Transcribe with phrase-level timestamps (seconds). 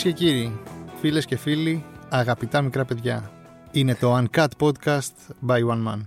[0.00, 0.60] Κυρίες και κύριοι,
[1.00, 3.30] φίλες και φίλοι, αγαπητά μικρά παιδιά,
[3.70, 5.12] είναι το Uncut Podcast
[5.48, 6.00] by One Man.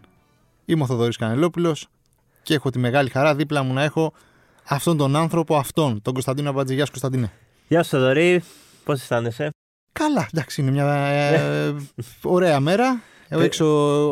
[0.65, 1.87] Είμαι ο Θοδωρής Κανελόπουλος
[2.43, 4.13] και έχω τη μεγάλη χαρά δίπλα μου να έχω
[4.63, 7.31] αυτόν τον άνθρωπο, αυτόν, τον Κωνσταντίνο Αμπατζηγιάς Κωνσταντίνε.
[7.67, 8.43] Γεια σου Θοδωρή,
[8.83, 9.49] πώς αισθάνεσαι;
[9.91, 11.75] Καλά, εντάξει, είναι μια ε,
[12.21, 13.01] ωραία μέρα.
[13.29, 13.65] Έξω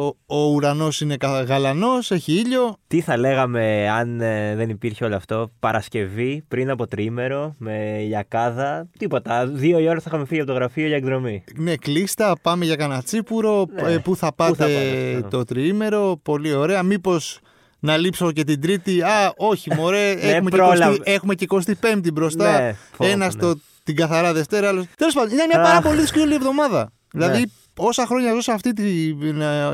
[0.05, 1.15] ο, ο ουρανός είναι
[1.47, 2.75] γαλανός, έχει ήλιο.
[2.87, 8.87] Τι θα λέγαμε αν ε, δεν υπήρχε όλο αυτό; Παρασκευή, πριν από τρίμερο, με ηλιακάδα.
[8.97, 9.47] Τίποτα.
[9.47, 11.43] Δύο η ώρα θα είχαμε φύγει από το γραφείο για εκδρομή.
[11.55, 13.65] Ναι, κλείστα, πάμε για κανένα τσίπουρο.
[13.83, 13.91] Ναι.
[13.91, 15.37] Ε, πού θα πάτε θα πάτε, αυτό.
[15.37, 16.19] το τριήμερο.
[16.23, 16.83] Πολύ ωραία.
[16.83, 17.39] Μήπως
[17.79, 20.11] να λείψω και την Τρίτη; Α, όχι, μωρέ.
[20.21, 20.95] έχουμε, και πρόλαβε.
[20.95, 22.59] 20 έχουμε και 25η μπροστά.
[22.61, 23.31] Ναι, φόβο, Ένα ναι.
[23.31, 23.53] στο
[23.83, 24.85] την καθαρά Δευτέρα, άλλο.
[24.97, 25.83] Τέλος πάντων, ήταν μια πάρα Αχ.
[25.83, 26.91] πολύ δύσκολη εβδομάδα.
[27.11, 27.45] Δηλαδή, Ναι.
[27.77, 29.15] Όσα χρόνια ζω σε αυτή τη,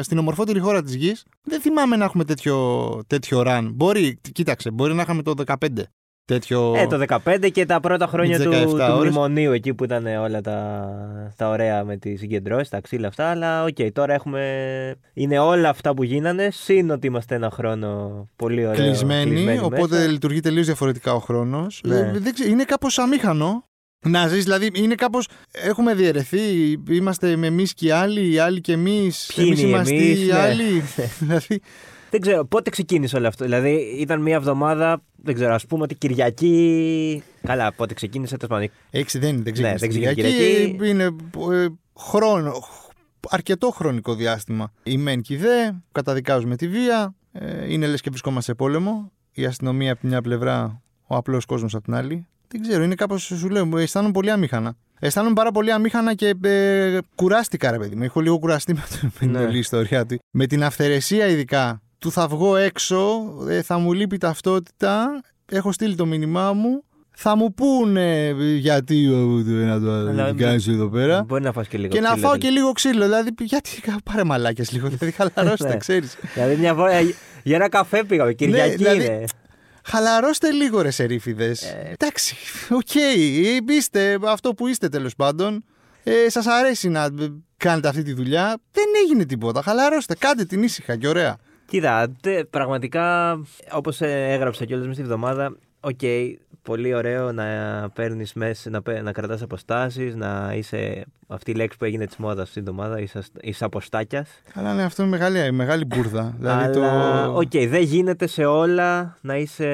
[0.01, 3.69] στην ομορφότερη χώρα της γης, δεν θυμάμαι να έχουμε τέτοιο, τέτοιο run.
[3.73, 5.55] Μπορεί, κοίταξε, μπορεί να είχαμε το 15.
[6.27, 6.73] Τέτοιο.
[6.75, 8.97] Ε, το 15 και τα πρώτα χρόνια τις του, 17 του ώρες.
[8.97, 10.87] μνημονίου, εκεί που ήταν όλα τα,
[11.35, 13.29] τα ωραία με τις συγκεντρώσεις, τα ξύλα αυτά.
[13.29, 14.41] Αλλά οκ, τώρα έχουμε.
[15.13, 18.85] Είναι όλα αυτά που γίνανε, συν ότι είμαστε ένα χρόνο πολύ ωραίο.
[18.85, 20.09] κλεισμένη, οπότε μέσα.
[20.09, 21.81] λειτουργεί τελείως διαφορετικά ο χρόνος.
[21.83, 22.11] Ναι.
[22.47, 23.66] είναι κάπως αμήχανο
[24.05, 25.27] να ζεις, δηλαδή είναι κάπως.
[25.51, 29.31] Έχουμε διαιρεθεί, είμαστε με εμείς και οι άλλοι, οι άλλοι και εμείς.
[29.35, 30.37] Ποιοι είναι οι είμαστε εμείς, οι ναι.
[30.37, 30.83] άλλοι.
[31.19, 31.61] δηλαδή,
[32.09, 33.43] Δεν ξέρω, πότε ξεκίνησε όλο αυτό.
[33.43, 37.23] Δηλαδή, ήταν μια εβδομάδα, δεν ξέρω, ας πούμε ότι Κυριακή.
[37.43, 38.69] Καλά, πότε ξεκίνησε, τέλος πάντων.
[38.89, 39.77] έξι δεν, δεν Ναι, ξεκίνησε.
[39.77, 40.77] δεν την ξεκίνησε Κυριακή.
[40.77, 40.89] Κυριακή.
[40.89, 41.03] Είναι
[41.63, 41.67] ε,
[41.99, 42.53] χρόνο,
[43.29, 44.73] αρκετό χρονικό διάστημα.
[44.83, 47.15] Η μεν και η δε, καταδικάζουμε τη βία.
[47.31, 49.11] Ε, είναι λες και βρισκόμαστε σε πόλεμο.
[49.31, 52.27] Η αστυνομία από τη μια πλευρά, ο απλός κόσμος από την άλλη.
[52.47, 54.73] Δεν ξέρω, είναι κάπως, σου λέω, αισθάνομαι πολύ αμήχανα.
[54.99, 58.03] Αισθάνομαι πάρα πολύ αμήχανα και ε, κουράστηκα, ρε παιδί μου.
[58.03, 59.39] Έχω λίγο κουραστεί με, το- με την Ναι.
[59.39, 60.17] όλη ιστορία του.
[60.31, 65.21] Με την αυθαιρεσία, ειδικά, του θα βγω έξω, ε, θα μου λείπει η ταυτότητα.
[65.45, 66.81] Έχω στείλει το μήνυμά μου.
[67.19, 71.23] Θα μου πούνε γιατί ε, να το Αλλά- κάνεις εδώ πέρα.
[71.23, 71.93] Μπορεί να φας και λίγο.
[71.93, 73.03] Και να ξύλο, φάω και λίγο ξύλο.
[73.03, 73.69] Δηλαδή, γιατί,
[74.03, 74.87] ρε μαλάκες λίγο.
[74.97, 75.77] Δηλαδή, χαλαρώστε, Ναι.
[75.77, 76.15] ξέρεις.
[76.33, 77.01] Δηλαδή, μια φορά.
[77.43, 78.33] Για ένα καφέ πήγαμε.
[78.33, 79.23] Κυριακή δηλαδή- είναι.
[79.89, 81.61] Χαλαρώστε λίγο, ρε σερίφιδες.
[81.61, 81.89] Ε.
[81.93, 82.35] Εντάξει,
[82.69, 82.93] οκ.
[83.69, 85.63] είστε αυτό που είστε τέλος πάντων.
[86.03, 87.11] Ε, Σας αρέσει να ε,
[87.57, 88.57] κάνετε αυτή τη δουλειά.
[88.71, 89.61] Δεν έγινε τίποτα.
[89.61, 90.15] Χαλαρώστε.
[90.15, 91.37] Κάντε την ήσυχα και ωραία.
[91.65, 93.37] Κοίτα, τε- πραγματικά,
[93.71, 95.99] όπως έγραψα κιόλας μέσα στη βδομάδα, οκ,
[96.67, 97.45] πολύ ωραίο να
[97.93, 102.15] παίρνεις μέσα, να, παι- να κρατάς αποστάσεις, να είσαι αυτή η λέξη που έγινε της
[102.17, 104.29] μόδας αυτή την εβδομάδα, είσαι, είσαι αποστάκιας.
[104.53, 106.33] Αλλά ναι, αυτό είναι μεγάλη, μεγάλη μπούρδα.
[106.39, 107.33] Δηλαδή Αλλά, το.
[107.37, 109.65] οκ, δεν γίνεται σε όλα να είσαι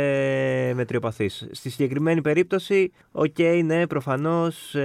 [0.76, 1.48] μετριοπαθής.
[1.52, 4.75] Στη συγκεκριμένη περίπτωση, οκ, ναι, προφανώς.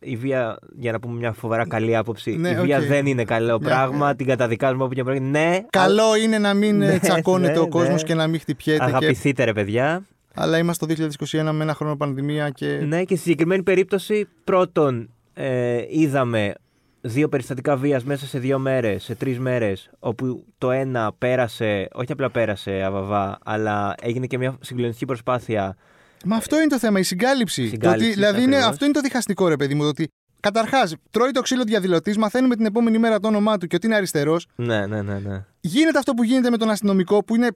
[0.00, 2.84] η βία, για να πούμε μια φοβερά καλή άποψη, Ναι, η βία οκ.
[2.84, 5.24] δεν είναι καλό Μια- πράγμα, την καταδικάζουμε απ' όπου κι αν προέρχεται.
[5.26, 8.08] Ναι, Καλό είναι να μην ε, Ναι, τσακώνεται ναι, ο κόσμος ναι.
[8.08, 8.78] και να μην χτυπιέται.
[8.84, 8.90] Και...
[8.90, 10.02] αγαπηθείτε ρε παιδιά.
[10.34, 12.66] Αλλά είμαστε το 2021 με ένα χρόνο πανδημία και.
[12.66, 16.54] Ναι, και στη συγκεκριμένη περίπτωση, πρώτον, ε, είδαμε
[17.00, 22.12] δύο περιστατικά βίας μέσα σε δύο μέρες, σε τρεις μέρες, όπου το ένα πέρασε, όχι
[22.12, 25.76] απλά πέρασε αβαβά, αλλά έγινε και μια συγκλονιστική προσπάθεια.
[26.24, 27.68] Μα αυτό είναι το θέμα, η συγκάλυψη.
[27.68, 28.72] Συγκάλυψη, το ότι, δηλαδή είναι, ακριβώς.
[28.72, 29.82] αυτό είναι το διχαστικό, ρε παιδί μου.
[29.82, 30.08] Το ότι
[30.40, 33.96] καταρχάς τρώει το ξύλο διαδηλωτής, μαθαίνουμε την επόμενη μέρα το όνομά του και ότι είναι
[33.96, 34.46] αριστερός.
[34.54, 35.44] Ναι, ναι, ναι, ναι.
[35.60, 37.48] Γίνεται αυτό που γίνεται με τον αστυνομικό, που είναι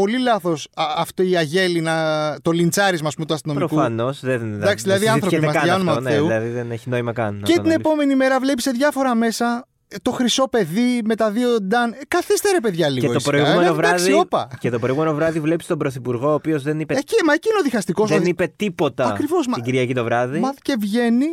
[0.00, 1.94] πολύ λάθος αυτό η αγέλη να.
[2.42, 3.66] το λιντσάρισμα, ας πούμε, του αστυνομικού.
[3.68, 6.26] Προφανώς δεν Εντάξει, δηλαδή, δεν άνθρωποι συζητιέται είμαστε, καν για όνομα αυτό, του ναι, Θεού.
[6.26, 7.34] δηλαδή δεν έχει νόημα καν.
[7.34, 7.76] να Και το την αναλύσεις.
[7.78, 11.92] επόμενη μέρα βλέπεις σε διάφορα μέσα ε, το χρυσό παιδί με τα δύο ντάν.
[11.92, 13.00] Ε, καθίστε ρε παιδιά λίγο.
[13.06, 13.30] Και το, ήσυχα.
[13.30, 14.48] προηγούμενο Ε, εντάξει, βράδυ, όπα.
[14.58, 17.58] και το προηγούμενο βράδυ βλέπεις τον Πρωθυπουργό, ο οποίος δεν είπε, Εκεί, μα εκεί είναι
[17.58, 18.08] ο διχαστικός.
[18.08, 20.38] δεν είπε τίποτα Ακριβώς, μα- την Κυριακή το βράδυ.
[20.38, 21.26] Μα και βγαίνει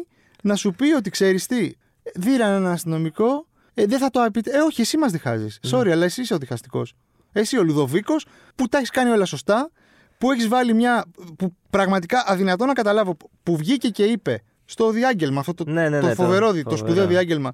[0.43, 1.71] να σου πει ότι ξέρεις τι.
[2.15, 4.51] Δίραν ένα αστυνομικό, ε, δεν θα το απειτε...
[4.51, 5.59] Ε, όχι, εσύ μας διχάζεις.
[5.71, 6.93] Sorry, αλλά εσύ είσαι ο διχαστικός.
[7.31, 8.25] Εσύ ο Λουδοβίκος
[8.55, 9.71] που τα έχεις κάνει όλα σωστά,
[10.17, 11.05] που έχεις βάλει μια.
[11.37, 15.99] που πραγματικά αδυνατό να καταλάβω, που βγήκε και είπε στο διάγγελμα, αυτό το, Ναι, ναι,
[15.99, 16.77] το ναι, το φοβερό, το, φοβερό.
[16.77, 17.51] σπουδαίο διάγγελμα,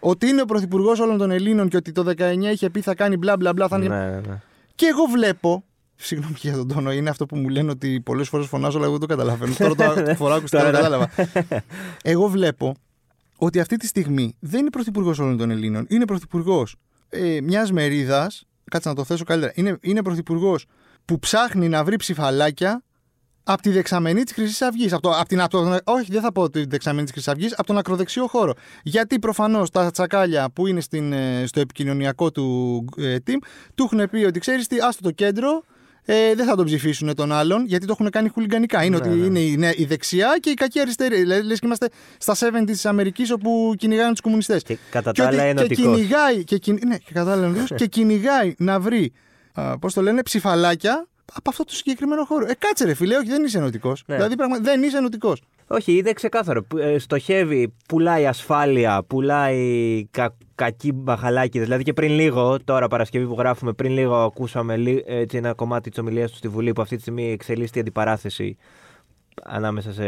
[0.00, 3.16] ότι είναι ο πρωθυπουργός όλων των Ελλήνων και ότι το 19 είχε πει θα κάνει
[3.16, 3.68] μπλα μπλα μπλα.
[3.68, 3.76] Θα...
[3.76, 4.40] είναι- Ναι, ναι, ναι.
[4.74, 5.64] Και εγώ βλέπω.
[6.00, 8.98] Συγγνώμη για τον τόνο, είναι αυτό που μου λένε ότι πολλές φορές φωνάζω, αλλά εγώ
[8.98, 9.54] δεν το καταλαβαίνω.
[9.76, 11.06] Τώρα το φοράω ακουστικά, το Τώρα, ναι.
[11.06, 11.30] κατάλαβα.
[12.02, 12.74] Εγώ βλέπω
[13.36, 15.86] ότι αυτή τη στιγμή δεν είναι πρωθυπουργός όλων των Ελλήνων.
[15.88, 16.76] Είναι πρωθυπουργός
[17.08, 18.44] ε, μιας μερίδας.
[18.68, 19.52] Κάτσε να το θέσω καλύτερα.
[19.54, 20.66] Είναι, είναι πρωθυπουργός
[21.04, 22.82] που ψάχνει να βρει ψηφαλάκια
[23.42, 24.92] από τη δεξαμενή της Χρυσής Αυγής.
[24.92, 27.52] Από το, από την, από το, όχι, δεν θα πω τη δεξαμενή της Χρυσής Αυγής,
[27.52, 28.52] από τον ακροδεξιό χώρο.
[28.82, 33.36] Γιατί προφανώς τα τσακάλια που είναι στην, ε, στο επικοινωνιακό του ε, team
[33.74, 35.64] του έχουν πει ότι ξέρεις τι, άστο το κέντρο,
[36.10, 38.84] ε, δεν θα τον ψηφίσουν τον άλλον, γιατί το έχουν κάνει χουλιγκανικά.
[38.84, 39.26] Είναι Ναι, ότι ναι.
[39.26, 41.16] είναι η, νέα- η δεξιά και η κακή αριστερή.
[41.16, 41.88] Δηλαδή, λες και είμαστε
[42.18, 44.62] στα 70 της Αμερικής όπου κυνηγάνε τους κομμουνιστές.
[44.62, 45.96] Και κατά Και, τα άλλα ότι- και ενωτικός.
[45.96, 49.12] κυνηγάει, και, κυνη- ναι, και, κατά άλλα ενωτικός, και κυνηγάει να βρει,
[49.80, 52.46] πώς το λένε, ψηφαλάκια από αυτό το συγκεκριμένο χώρο.
[52.48, 54.02] Ε, κάτσε ρε φίλε, όχι, δεν είσαι ενωτικός.
[54.06, 54.14] Ναι.
[54.14, 54.58] Δηλαδή, πραγμα...
[54.58, 55.42] δεν είσαι ενωτικός.
[55.68, 56.62] Όχι, είναι ξεκάθαρο.
[56.62, 61.58] Που, ε, Στοχεύει, πουλάει ασφάλεια, πουλάει κα, κακή μπαχαλάκι.
[61.58, 65.90] Δηλαδή και πριν λίγο, τώρα Παρασκευή που γράφουμε, πριν λίγο ακούσαμε λι- έτσι, ένα κομμάτι
[65.90, 68.56] της ομιλίας του στη Βουλή που αυτή τη στιγμή εξελίσσεται η αντιπαράθεση
[69.44, 70.06] ανάμεσα σε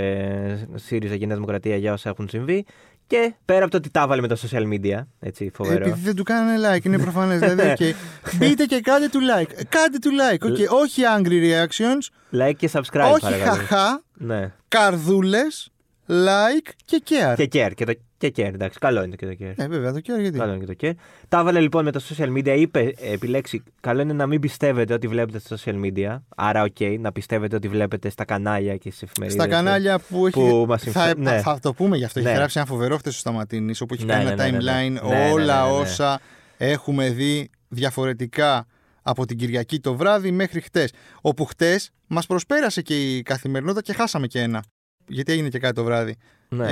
[0.75, 2.65] ΣΥΡΙΖΑ και Νέα Δημοκρατία για όσα έχουν συμβεί.
[3.11, 5.85] Και πέρα από το ότι τα έβαλε με τα social media, έτσι, φοβερό.
[5.87, 7.39] Επειδή δεν του κάνανε like, είναι προφανές.
[7.39, 7.93] δηλαδή, okay.
[8.37, 9.51] Μπείτε και κάντε του like.
[9.69, 10.47] Κάντε του like.
[10.47, 10.81] Okay.
[10.83, 12.39] Όχι angry reactions.
[12.41, 13.53] Like και subscribe, όχι παρακαλώ.
[13.53, 14.03] χαχά.
[14.15, 14.53] Ναι.
[14.69, 15.71] Καρδούλες.
[16.09, 17.35] Like και care.
[17.37, 17.71] Και care.
[17.75, 17.93] Και το
[18.29, 18.79] και care, εντάξει.
[18.79, 19.53] Καλό είναι και το care.
[19.57, 20.93] Ε, βέβαια, το care γιατί; Καλό είναι και το care.
[21.29, 22.55] Τα έβαλε λοιπόν με τα social media.
[22.59, 26.19] Είπε, ε, επιλέξει, καλό είναι να μην πιστεύετε ότι βλέπετε στα social media.
[26.37, 29.43] Άρα, οκ, να πιστεύετε ότι βλέπετε στα κανάλια και στις εφημερίδες.
[29.43, 30.39] Στα κανάλια που έχει.
[30.41, 31.41] που μας θα, συμφέρει- ναι.
[31.41, 32.21] θα το πούμε γι' αυτό.
[32.21, 32.29] Ναι.
[32.29, 34.59] Έχει γράψει ένα φοβερό χτες ο Σταματίνη, όπου έχει Ναι, κάνει ναι, ένα ναι, ναι,
[34.59, 34.99] ναι.
[34.99, 35.81] timeline Ναι, ναι, όλα ναι, ναι, ναι.
[35.83, 36.21] όσα
[36.57, 38.67] έχουμε δει διαφορετικά
[39.03, 40.93] από την Κυριακή το βράδυ μέχρι χτες.
[41.21, 44.63] Όπου χτες μας προσπέρασε και η καθημερινότητα και χάσαμε και ένα.
[45.07, 46.17] Γιατί έγινε και κάτι το βράδυ.
[46.49, 46.67] Ναι.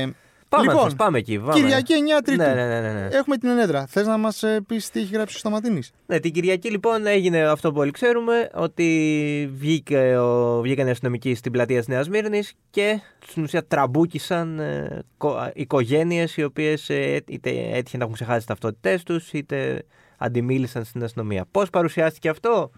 [0.00, 0.08] Ε,
[0.56, 1.38] πάμε, λοιπόν, θες, πάμε εκεί.
[1.38, 1.52] Πάμε.
[1.52, 2.42] Κυριακή 9 Τρίτου.
[2.42, 3.08] Ναι, ναι, ναι, ναι, ναι.
[3.12, 3.86] Έχουμε την ενέδρα.
[3.86, 7.72] Θες να μας πεις τι έχει γράψει ο Σταματίνης; Ναι, την Κυριακή λοιπόν έγινε αυτό
[7.72, 13.00] που όλοι ξέρουμε, ότι βγήκε ο, βγήκαν οι αστυνομικοί στην πλατεία της Νέας Μύρνης και
[13.26, 18.46] στην ουσία τραμπούκησαν ε, κο- οικογένειες οι οποίες ε, είτε έτυχε να έχουν ξεχάσει τις
[18.46, 19.84] ταυτότητές τους είτε
[20.18, 21.44] αντιμίλησαν στην αστυνομία.
[21.50, 22.70] Πώς παρουσιάστηκε αυτό;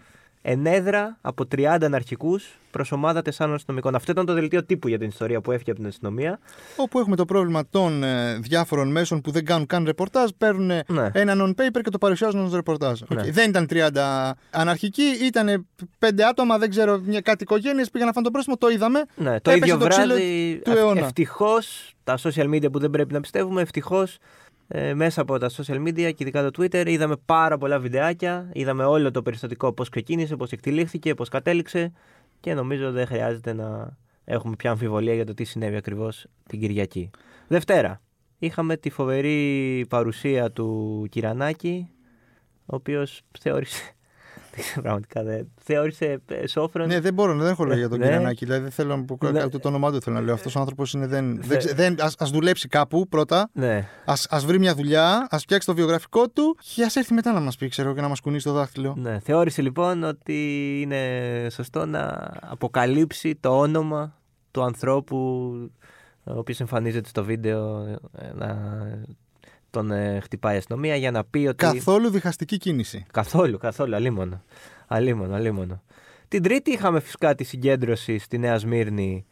[0.49, 3.95] Ενέδρα από 30 αναρχικούς προς ομάδα τεσσάρων αστυνομικών.
[3.95, 6.39] Αυτό ήταν το δελτίο τύπου για την ιστορία που έφυγε από την αστυνομία.
[6.75, 11.09] Όπου έχουμε το πρόβλημα των ε, διάφορων μέσων που δεν κάνουν καν ρεπορτάζ, παίρνουν Ναι.
[11.13, 13.01] ένα non-paper και το παρουσιάζουν ως ρεπορτάζ.
[13.01, 13.13] Οκ.
[13.13, 13.31] Ναι.
[13.31, 15.67] Δεν ήταν 30 αναρχικοί, ήταν
[15.99, 19.03] 5 άτομα, δεν ξέρω, μια κάτι οικογένειες πήγαν να φάνε το πρόστιμο, το είδαμε.
[19.15, 20.61] Ναι, το Έπεσε ίδιο το ξύλο βράδυ.
[20.63, 20.99] του αιώνα.
[20.99, 24.17] Ευτυχώς τα social media που δεν πρέπει να πιστεύουμε, ευτυχώς
[24.67, 28.49] ε, μέσα από τα social media και ειδικά το Twitter είδαμε πάρα πολλά βιντεάκια.
[28.53, 31.91] Είδαμε όλο το περιστατικό πώς ξεκίνησε, πώς εκτελήχθηκε, πώς κατέληξε
[32.39, 37.09] και νομίζω δεν χρειάζεται να έχουμε πια αμφιβολία για το τι συνέβη ακριβώς την Κυριακή.
[37.47, 38.01] Δευτέρα.
[38.39, 41.89] Είχαμε τη φοβερή παρουσία του Κυρανάκη,
[42.65, 43.96] ο οποίος θεώρησε.
[44.57, 45.51] Δεν ξέρω, πραγματικά δεν.
[45.63, 46.87] Θεώρησε ε, σόφρον.
[46.87, 48.05] Ναι, δεν μπορώ, δεν έχω λόγια για τον Ναι.
[48.05, 48.45] Κυρανάκη.
[48.45, 49.39] Δηλαδή δεν θέλω να πω Ναι.
[49.39, 50.01] κάτω το όνομά του.
[50.01, 50.33] Θέλω να λέω.
[50.33, 51.07] Αυτός ο άνθρωπος είναι.
[51.07, 53.49] Δεν, Θε- δεν, ξε- δεν, ας, ας δουλέψει κάπου πρώτα.
[53.53, 53.87] ναι.
[54.05, 57.39] Ας, ας βρει μια δουλειά, ας φτιάξει το βιογραφικό του και ας έρθει μετά να
[57.39, 58.95] μας πει, ξέρω, και να μας κουνήσει το δάχτυλο.
[58.97, 60.33] Ναι, θεώρησε λοιπόν ότι
[60.81, 61.01] είναι
[61.51, 64.15] σωστό να αποκαλύψει το όνομα
[64.51, 65.17] του ανθρώπου
[66.23, 67.85] ο οποίος εμφανίζεται στο βίντεο
[68.17, 68.47] ε, να
[69.69, 71.55] τον ε, χτυπάει η αστυνομία για να πει ότι...
[71.55, 73.05] Καθόλου διχαστική κίνηση.
[73.11, 74.41] Καθόλου, καθόλου, αλίμονο.
[74.87, 75.81] Αλίμονο, αλίμονο.
[76.27, 79.25] Την Τρίτη είχαμε φυσικά τη συγκέντρωση στη Νέα Σμύρνη.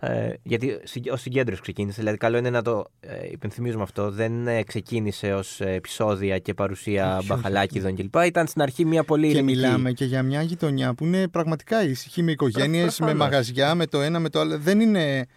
[0.00, 0.78] Ε, γιατί
[1.12, 1.98] ως συγκέντρωση ξεκίνησε.
[2.00, 4.10] Δηλαδή, καλό είναι να το ε, υπενθυμίζουμε αυτό.
[4.10, 8.14] Δεν ε, ξεκίνησε ως επεισόδια και παρουσία Όχι, όχι, μπαχαλάκιδων κλπ.
[8.24, 9.56] Ήταν στην αρχή μια πολύ Και ειρηνική.
[9.56, 13.14] μιλάμε και για μια γειτονιά που είναι πραγματικά ήσυχη με οικογένειες, με προφανώς.
[13.18, 14.58] μαγαζιά, με το ένα με το άλλο.
[14.58, 15.30] Δεν είναι Πο-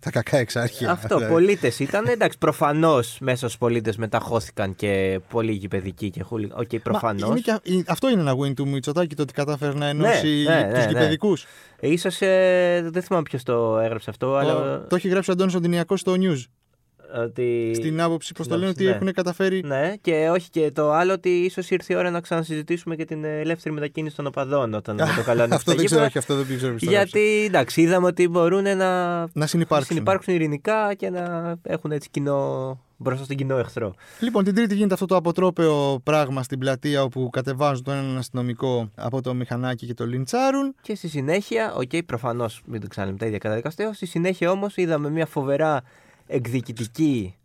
[0.00, 0.90] τα κακά εξάρχεια.
[0.90, 1.32] Αυτό, δηλαδή.
[1.32, 2.06] πολίτες ήταν.
[2.06, 6.50] Εντάξει, προφανώς μέσα στους πολίτες μέσα χώθηκαν και πολλοί γηπεδικοί και χούλιγκαν.
[6.54, 7.28] Οκ, Μα προφανώς.
[7.28, 10.44] είναι και α- ε, αυτό είναι ένα win του Μητσοτάκη, το ότι κατάφερε να ενώσει
[10.48, 10.88] ναι, ναι, τους ναι.
[10.88, 11.46] γηπεδικούς.
[11.80, 14.86] Ίσως, ε, δεν θυμάμαι ποιος το έγραψε αυτό, αλλά.
[14.88, 16.44] Το έχει γράψει ο Αντώνης Ντινιακός στο news.
[17.24, 17.72] Ότι...
[17.74, 18.90] Στην άποψη, πώς το Ναι, λένε, ότι ναι.
[18.90, 19.62] έχουν καταφέρει.
[19.64, 23.24] Ναι, και όχι και το άλλο ότι ίσως ήρθε η ώρα να ξανασυζητήσουμε και την
[23.24, 26.56] ελεύθερη μετακίνηση των οπαδών όταν με το καλό είναι αυτό δεν ξέρω, όχι, αυτό δεν
[26.56, 26.74] ξέρω.
[26.74, 27.18] ποιος το έγραψε.
[27.18, 29.94] Γιατί εντάξει, είδαμε ότι μπορούν να Να συνεπάρξουν.
[29.94, 33.94] συνυπάρξουν ειρηνικά και να έχουν έτσι κοινό μπροστά στον κοινό εχθρό.
[34.20, 38.90] Λοιπόν, την Τρίτη γίνεται αυτό το αποτρόπαιο πράγμα στην πλατεία όπου κατεβάζουν τον έναν αστυνομικό
[38.94, 40.74] από το μηχανάκι και το λιντσάρουν.
[40.80, 43.92] Και στη συνέχεια, οκ, προφανώς μην το ξαναλέμε τα ίδια καταδικαστέο.
[43.92, 45.82] Στη συνέχεια όμως είδαμε μια φοβερά
[46.26, 47.36] εκδικητική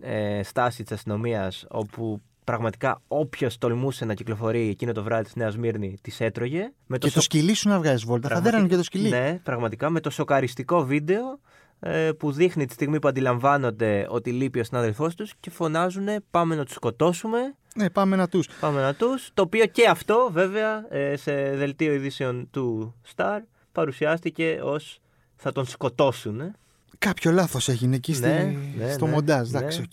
[0.00, 5.52] ε, στάση της αστυνομίας όπου πραγματικά όποιος τολμούσε να κυκλοφορεί εκείνο το βράδυ στη Νέα
[5.52, 6.72] Σμύρνη τις έτρωγε.
[6.86, 8.28] Με Και το σκυλί σου να βγάζεις βόλτα.
[8.28, 9.08] Θα Πραγματι- δέρανε και το σκυλί.
[9.08, 11.40] Ναι, πραγματικά με το σοκαριστικό βίντεο
[11.80, 16.54] ε, που δείχνει τη στιγμή που αντιλαμβάνονται ότι λείπει ο συνάδελφός τους και φωνάζουν πάμε
[16.54, 17.38] να τους σκοτώσουμε.
[17.74, 18.48] Ναι, πάμε να τους.
[18.60, 19.30] Πάμε να τους.
[19.34, 23.38] Το οποίο και αυτό βέβαια ε, σε δελτίο ειδήσεων του Star
[23.72, 24.98] παρουσιάστηκε ως
[25.36, 26.40] θα τον σκοτώσουν.
[26.40, 26.54] ε.
[26.98, 29.50] Κάποιο λάθος έγινε εκεί στη- Ναι, ναι, στο ναι, μοντάζ.
[29.50, 29.58] ναι.
[29.58, 29.92] Εντάξει, οκ.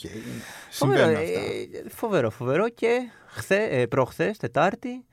[0.69, 1.19] Φοβερό, Συμβαίνουν ε,
[1.77, 1.89] αυτά.
[1.95, 5.05] φοβερό, φοβερό και χθες, ε, προχθές, Τετάρτη,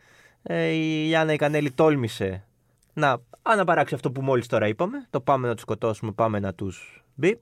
[0.42, 2.44] ε, η Λιάνα Κανέλλη τόλμησε
[2.92, 5.06] να αναπαράξει αυτό που μόλις τώρα είπαμε.
[5.10, 7.38] Το πάμε να τους σκοτώσουμε, πάμε να τους μπιπ.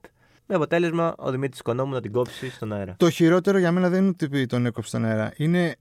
[0.46, 2.94] Με αποτέλεσμα ο Δημήτρης Κονόμου να την κόψει στον αέρα.
[2.96, 5.32] Το χειρότερο για μένα δεν είναι ότι επειδή τον έκοψε στον αέρα.
[5.36, 5.74] Είναι.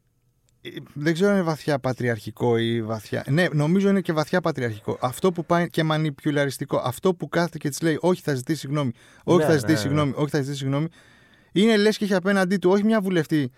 [0.93, 3.25] Δεν ξέρω αν είναι βαθιά πατριαρχικό ή βαθιά.
[3.29, 4.97] Ναι, νομίζω είναι και βαθιά πατριαρχικό.
[5.01, 6.81] Αυτό που πάει και μανιπιουλαριστικό.
[6.83, 8.91] Αυτό που κάθεται και της λέει Όχι, θα ζητήσει συγγνώμη.
[9.23, 9.79] Όχι, Ναι, θα ναι, ζητήσει ναι.
[9.81, 10.13] συγγνώμη.
[10.15, 10.87] Όχι, θα ζητήσει συγγνώμη.
[11.51, 13.51] Είναι λες και έχει απέναντί του όχι μια βουλευτή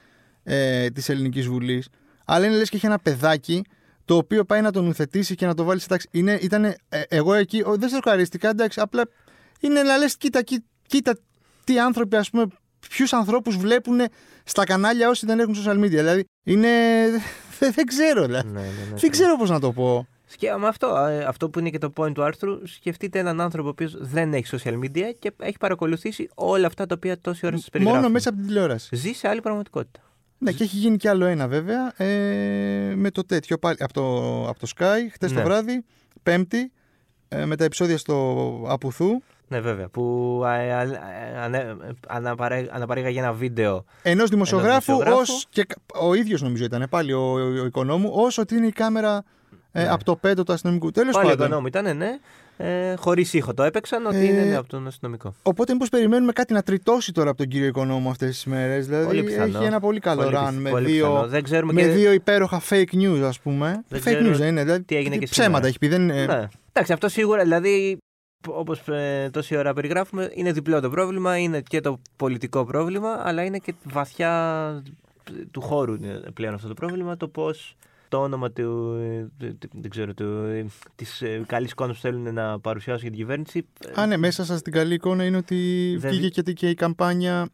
[0.44, 1.88] ε, της Ελληνικής Βουλής,
[2.26, 3.64] αλλά είναι λες και έχει ένα παιδάκι
[4.06, 6.08] το οποίο πάει να τον ουθετήσει και να το βάλει σε τάξη.
[6.12, 9.10] Είναι, ήτανε, ε, εγώ εκεί, ο, δεν σε ευχαρίστηκα, εντάξει, απλά
[9.60, 11.18] είναι να λες, κοίτα, κοίτα, κοίτα
[11.64, 12.46] τι άνθρωποι, ας πούμε,
[12.90, 14.00] ποιους ανθρώπους βλέπουν
[14.44, 15.90] στα κανάλια όσοι δεν έχουν social media.
[15.90, 16.70] Δηλαδή, είναι.
[17.60, 18.26] Δεν, δεν ξέρω.
[18.26, 18.48] Δηλαδή.
[18.48, 18.96] Ναι, ναι, ναι.
[18.96, 20.08] Δεν ξέρω πώς να το πω.
[20.26, 20.58] Σκε...
[20.58, 23.72] με αυτό, ε, αυτό που είναι και το point του άρθρου, σκεφτείτε έναν άνθρωπο ο
[23.72, 27.70] οποίος δεν έχει social media και έχει παρακολουθήσει όλα αυτά τα οποία τόση ώρα σας
[27.70, 28.02] περιγράφουν.
[28.02, 28.96] Μόνο μέσα από την τηλεόραση.
[28.96, 30.00] Ζει σε άλλη πραγματικότητα.
[30.38, 31.94] Ναι, και έχει γίνει κι άλλο ένα βέβαια.
[32.04, 33.78] Ε, με το τέτοιο πάλι.
[33.80, 34.04] Από το,
[34.50, 35.38] από το Sky, χτες Ναι.
[35.38, 35.84] το βράδυ,
[36.24, 36.72] Πέμπτη,
[37.28, 39.22] ε, με τα επεισόδια στο Απουθού.
[39.50, 39.88] Ναι, βέβαια.
[39.88, 41.76] Που α, α, α, ανε-
[42.08, 43.86] αναπαρέ- αναπαρήγαγε ένα βίντεο.
[44.02, 45.22] Ενός δημοσιογράφου, δημοσιογράφου.
[45.34, 45.66] ως και
[46.02, 49.24] ο ίδιος νομίζω ήταν πάλι ο, ο, ο οικονόμου, όσο ότι είναι η κάμερα
[49.72, 49.90] ε, Ναι.
[49.90, 50.92] από το πέτο του αστυνομικού.
[50.92, 51.46] Τέλος Πάλι πάντων.
[51.46, 52.18] οικονόμου ήταν, ναι.
[52.62, 55.34] Ε, Χωρίς ήχο το έπαιξαν ότι Ε, είναι ναι, από τον αστυνομικό.
[55.44, 58.86] Οπότε, μήπως περιμένουμε κάτι να τριτώσει τώρα από τον κύριο Οικονόμου αυτές τις μέρες.
[58.86, 59.58] Δηλαδή, Πολύ πιθανό.
[59.58, 61.28] έχει ένα πολύ καλό Πολύ run πιθ- με, πολύ δύο, πιθανό.
[61.28, 63.84] Δεν ξέρουμε με και δύο υπέροχα fake news, ας πούμε.
[63.88, 64.64] Δεν fake ξέρω news δεν είναι.
[64.64, 65.68] Δηλαδή, τι έγινε και ψέματα σήμερα.
[65.68, 65.88] έχει πει.
[65.88, 66.48] Δεν, είναι- Ναι.
[66.72, 67.98] Εντάξει, αυτό σίγουρα, δηλαδή,
[68.48, 68.82] όπως
[69.32, 71.38] τόση ώρα περιγράφουμε, είναι διπλό το πρόβλημα.
[71.38, 74.32] Είναι και το πολιτικό πρόβλημα, αλλά είναι και βαθιά
[75.30, 77.18] ε, του χώρου είναι πλέον αυτό το πρόβλημα.
[77.18, 77.76] Το πώς
[78.10, 78.96] το όνομα του,
[79.42, 80.26] ε, του- δεν ξέρω, του,
[80.96, 83.66] της ε, καλής εικόνας που θέλουν να παρουσιάσουν για την κυβέρνηση.
[83.96, 86.74] ε, Α, ναι, μέσα σας την καλή εικόνα είναι ότι Δεν- βγήκε και, και η
[86.74, 87.50] καμπάνια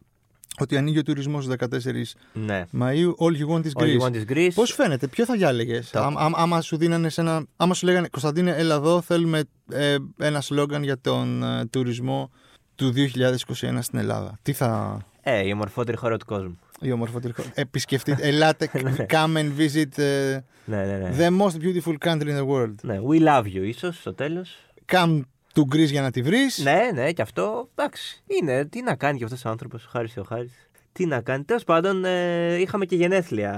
[0.60, 2.64] ότι ανοίγει ο τουρισμός στις 14 Ναι.
[2.70, 3.16] Μαΐου.
[3.18, 4.06] All you want is All you Greece.
[4.06, 4.50] want is Greece.
[4.54, 7.44] Πώς φαίνεται, ποιο θα διάλεγες, Το- άμα σου δίνανε σε ένα.
[7.56, 12.30] Άμα σου λέγανε Κωνσταντίνε, έλα εδώ, θέλουμε ε, ένα σλόγγαν για τον ε, τουρισμό
[12.74, 14.38] του 2021 στην Ελλάδα.
[14.42, 14.98] Τι θα.
[15.22, 16.58] Ε, η ομορφότερη χώρα του κόσμου.
[16.80, 17.48] Η ομορφότερη χώρα.
[17.54, 18.70] Επισκεφτείτε, ελάτε,
[19.12, 21.14] come and visit ε, Ναι, ναι, ναι.
[21.18, 22.74] the most beautiful country in the world.
[22.82, 24.56] Ναι, we love you, ίσως, στο τέλος.
[24.92, 25.20] Come
[25.56, 26.58] to Greece για να τη βρεις.
[26.58, 27.68] Ναι, ναι, και αυτό.
[27.74, 28.22] Εντάξει.
[28.26, 28.64] Είναι.
[28.64, 30.52] Τι να κάνει και αυτός ο άνθρωπος, ο Χάρης ο Χάρης.
[30.92, 31.44] Τι να κάνει.
[31.44, 33.52] Τέλος πάντων, ε, είχαμε και γενέθλια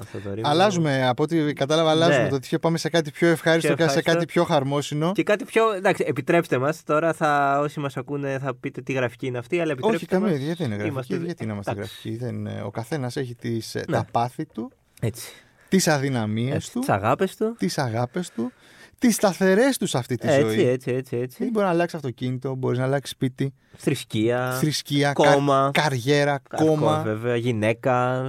[0.00, 0.48] αυτό το ρήμα.
[0.48, 2.28] Αλλάζουμε, από ό,τι κατάλαβα, αλλάζουμε Ναι.
[2.28, 4.12] το τι πάμε σε κάτι πιο ευχάριστο, Πιο σε ευχάριστο.
[4.12, 5.12] κάτι πιο χαρμόσυνο.
[5.12, 5.72] Και κάτι πιο.
[5.72, 6.84] Εντάξει, επιτρέψτε μας.
[6.84, 10.30] Τώρα θα, όσοι μας ακούνε θα πείτε τι γραφική είναι αυτή, αλλά επιτρέψτε Όχι, καμία,
[10.30, 10.38] μας.
[10.40, 10.92] γιατί είναι γραφική.
[10.92, 12.00] Είμαστε- Γιατί να είμαστε Εντάξει.
[12.08, 12.24] γραφικοί.
[12.24, 13.96] Δεν, ε, ο καθένας έχει τις, ε, Ναι.
[13.96, 15.32] τα πάθη του, Έτσι.
[15.68, 17.54] τις αδυναμίες του, Τις αγάπες του.
[17.58, 18.52] τις αγάπες του,
[19.00, 20.68] τις σταθερές τους σε αυτή τη Έτσι, ζωή.
[20.68, 21.44] έτσι, έτσι, Δεν έτσι.
[21.50, 24.52] μπορεί να αλλάξει αυτοκίνητο, μπορεί να αλλάξει σπίτι, Θρησκεία.
[24.52, 25.70] θρησκεία, κόμμα.
[25.72, 27.02] κα- καριέρα, Αυτό, κόμμα.
[27.02, 27.36] βέβαια.
[27.36, 28.22] Γυναίκα.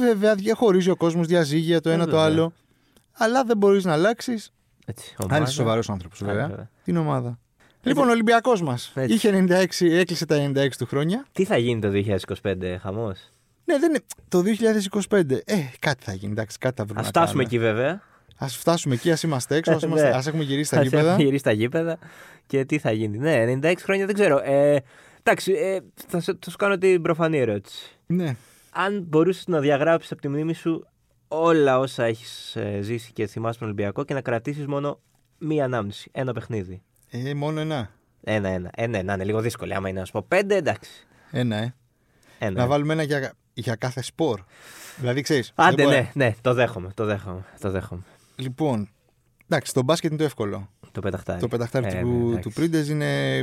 [0.00, 2.24] Βέβαια, διαχωρίζει ο κόσμος, διαζύγια το Ε, ένα το βέβαια.
[2.26, 2.52] άλλο.
[3.12, 4.52] Αλλά δεν μπορείς να αλλάξεις.
[4.86, 5.42] Έτσι, Αν ομάδα.
[5.42, 6.46] είσαι σοβαρός άνθρωπος, Α, βέβαια.
[6.48, 6.70] βέβαια.
[6.84, 7.38] Την ομάδα.
[7.82, 9.14] Λοιπόν, ο Ολυμπιακός μας Έτσι.
[9.14, 11.26] είχε 96, έκλεισε τα 96 του χρόνια.
[11.32, 13.18] Τι θα γίνει το 2025, χαμός;
[13.64, 14.00] Ναι, δεν είναι.
[14.28, 15.42] Το 2025.
[15.44, 16.32] Ε, κάτι θα γίνει.
[16.32, 17.00] Εντάξει, κάτι θα βρούμε.
[17.00, 18.02] Α φτάσουμε εκεί, βέβαια.
[18.44, 20.00] Α φτάσουμε εκεί, ας είμαστε έξω, ας Ναι.
[20.02, 21.08] ας έχουμε γυρίσει στα Ας γήπεδα.
[21.08, 21.98] έχουμε γυρίσει στα γήπεδα
[22.46, 23.18] και τι θα γίνει.
[23.18, 24.40] Ναι, 96 χρόνια δεν ξέρω.
[24.44, 24.82] Ε,
[25.22, 25.78] εντάξει, ε,
[26.08, 27.96] θα, σε- θα σου κάνω την προφανή ερώτηση.
[28.06, 28.36] Ναι.
[28.72, 30.86] Αν μπορούσες να διαγράψεις από τη μνήμη σου
[31.28, 35.00] όλα όσα έχεις ζήσει και θυμάσαι τον Ολυμπιακό και να κρατήσεις μόνο
[35.38, 36.82] μία ανάμνηση, ένα παιχνίδι.
[37.10, 37.90] Ε, μόνο ένα.
[38.24, 38.70] Ένα-ένα.
[38.74, 39.74] Ε, ναι, να είναι λίγο δύσκολο.
[39.76, 40.90] Άμα είναι να σου πω πέντε, εντάξει.
[41.30, 41.74] Ένα, ε.
[42.38, 42.60] Ένα.
[42.60, 44.40] Να βάλουμε ένα για, για κάθε σπορ.
[44.96, 45.52] Δηλαδή, ξέρεις.
[45.54, 48.02] Άντε, ναι, ναι, το δέχομαι, το δέχομαι, το δέχομαι.
[48.40, 48.88] Λοιπόν,
[49.48, 50.70] εντάξει, το μπάσκετ είναι το εύκολο.
[50.92, 51.40] Το πεταχτάρι.
[51.40, 52.40] Το πεταχτάρι Ε, του, ναι, εντάξει.
[52.40, 53.38] του Πρίντεζ είναι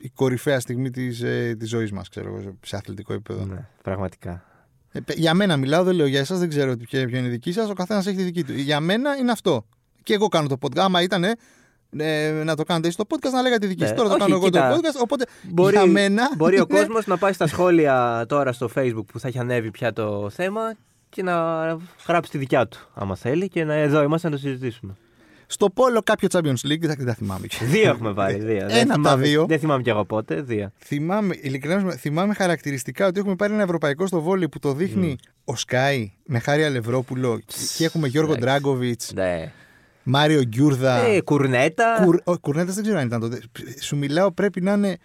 [0.00, 3.44] η κορυφαία στιγμή της ε, της ζωής μας, ξέρω εγώ, σε αθλητικό επίπεδο.
[3.44, 4.44] Ναι, πραγματικά.
[4.92, 7.30] Ε, παι- για μένα μιλάω, δεν λέω για εσάς, δεν ξέρω ποια, ποια είναι η
[7.30, 7.70] δική σας.
[7.70, 8.52] Ο καθένας έχει τη δική του.
[8.52, 9.66] Για μένα είναι αυτό.
[10.02, 10.78] Και εγώ κάνω το podcast.
[10.78, 11.24] Άμα ήταν
[11.96, 13.86] ε, να το κάνετε εσείς το podcast, να λέγατε τη δική Ναι.
[13.88, 13.96] σας.
[13.96, 15.02] Τώρα το Όχι, κάνω εγώ κοίτα, το podcast.
[15.02, 16.30] Οπότε Μπορεί, για μένα.
[16.36, 19.70] μπορεί ο είναι- κόσμος να πάει στα σχόλια τώρα στο facebook που θα έχει ανέβει
[19.70, 20.60] πια το θέμα
[21.08, 21.34] και να
[22.06, 24.96] γράψει τη δικιά του, άμα θέλει, και να εδώ είμαστε να το συζητήσουμε.
[25.50, 27.46] Στο πόλο κάποιο Champions League, δεν δεν τα θυμάμαι.
[27.60, 28.34] δύο έχουμε πάρει.
[28.34, 28.66] Δύο.
[28.66, 29.46] δεν Ένα από τα θυμάμαι, δύο.
[29.46, 30.40] Δεν θυμάμαι κι εγώ πότε.
[30.40, 30.70] Δύο.
[30.78, 35.56] Θυμάμαι, ειλικρινά, θυμάμαι χαρακτηριστικά ότι έχουμε πάρει ένα ευρωπαϊκό στο βόλι που το δείχνει ο
[35.56, 37.40] Σκάι με Χάρη Αλευρόπουλο
[37.76, 38.48] και έχουμε Γιώργο Εντάξει.
[38.48, 39.52] Ντράγκοβιτς, Ναι.
[40.02, 40.96] Μάριο Γκιούρδα.
[41.06, 42.00] Ε, κουρνέτα.
[42.04, 42.16] Κουρ...
[42.24, 43.40] Ο Κουρνέτας δεν ξέρω αν ήταν τότε.
[43.80, 44.96] Σου μιλάω πρέπει να είναι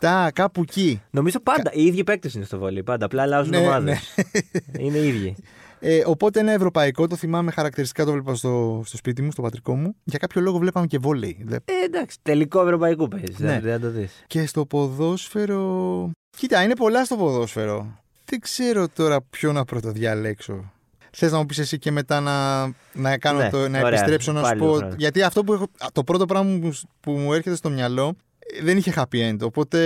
[0.00, 1.02] 96-97, κάπου εκεί.
[1.10, 1.70] Νομίζω πάντα.
[1.74, 2.82] Οι ίδιοι παίκτες είναι στο βόλιο.
[2.82, 3.04] Πάντα.
[3.04, 4.14] Απλά αλλάζουν Ναι, ομάδες.
[4.16, 4.78] ναι.
[4.84, 5.36] είναι οι ίδιοι.
[5.80, 9.74] Ε, οπότε ένα ευρωπαϊκό, το θυμάμαι χαρακτηριστικά, το βλέπα στο, στο σπίτι μου, στο πατρικό
[9.76, 9.94] μου.
[10.04, 11.38] Για κάποιο λόγο βλέπαμε και βόλεϊ.
[11.44, 12.16] Δε- Ε, εντάξει.
[12.22, 13.38] Τελικό ευρωπαϊκού παίζεις.
[13.38, 13.60] Ναι.
[13.60, 14.24] Δεν θα το δεις.
[14.26, 16.10] Και στο ποδόσφαιρο.
[16.36, 17.98] Κοίτα, είναι πολλά στο ποδόσφαιρο.
[18.24, 20.72] Δεν ξέρω τώρα ποιο να πρωτοδιαλέξω.
[21.16, 23.88] Θες να μου πεις εσύ και μετά να, να, κάνω Ναι, το, να ωραία.
[23.88, 24.66] επιστρέψω να σου Πάλι πω.
[24.66, 24.94] το χρόνο.
[24.98, 28.76] Γιατί αυτό που έχω, το πρώτο πράγμα που, που μου έρχεται στο μυαλό ε, δεν
[28.76, 29.36] είχε happy end.
[29.40, 29.78] Οπότε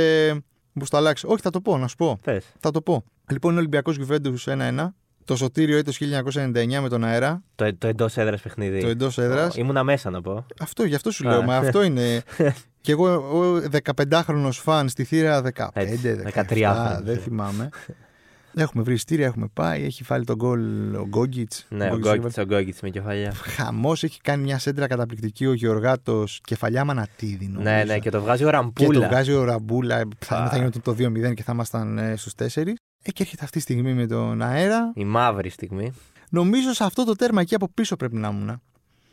[0.72, 1.28] μου το αλλάξω.
[1.28, 2.18] Όχι, θα το πω, να σου πω.
[2.24, 2.44] Πες.
[2.60, 3.04] Θα το πω.
[3.30, 4.88] Λοιπόν, είναι Ολυμπιακός Γιουβέντους 1-1.
[5.24, 7.42] Το σωτήριο έτος 1999 με τον αέρα.
[7.54, 8.80] Το, το εντός έδρας παιχνίδι.
[8.80, 9.56] Το εντός έδρας.
[9.56, 10.46] Ήμουνα μέσα να πω.
[10.60, 11.30] Αυτό, γι' αυτό σου Α.
[11.30, 11.42] λέω.
[11.42, 12.22] Μα αυτό είναι.
[12.80, 13.62] και εγώ, ο
[14.10, 17.18] 15χρονο φαν στη θύρα 15, Έτσι, 17, 13χρονος, δεν ε.
[17.18, 17.68] θυμάμαι.
[18.54, 19.84] Έχουμε βρει ειστήρια, έχουμε πάει.
[19.84, 21.66] Έχει φάλει τον γκολ ο Γκόγκιτς.
[21.68, 23.32] Ναι, ο Γκόγκιτς ο Γκόγκιτς με κεφαλιά.
[23.34, 26.40] Χαμός έχει κάνει μια σέντρα καταπληκτική ο Γεωργάτος.
[26.44, 27.46] Κεφαλιά μανατίδη.
[27.46, 27.70] Νομίζω.
[27.70, 29.00] Ναι, ναι, και το βγάζει ο Και Ραμπούλα.
[29.00, 30.02] το βγάζει ο Ραμπούλα.
[30.18, 30.48] Θα, Α.
[30.48, 32.44] θα γινόταν το 2-0 και θα ήμασταν ε, στους 4.
[33.02, 34.92] Ε, και έρχεται αυτή τη στιγμή με τον αέρα.
[34.94, 35.92] Η μαύρη στιγμή.
[36.30, 38.60] Νομίζω σε αυτό το τέρμα εκεί από πίσω πρέπει να ήμουν.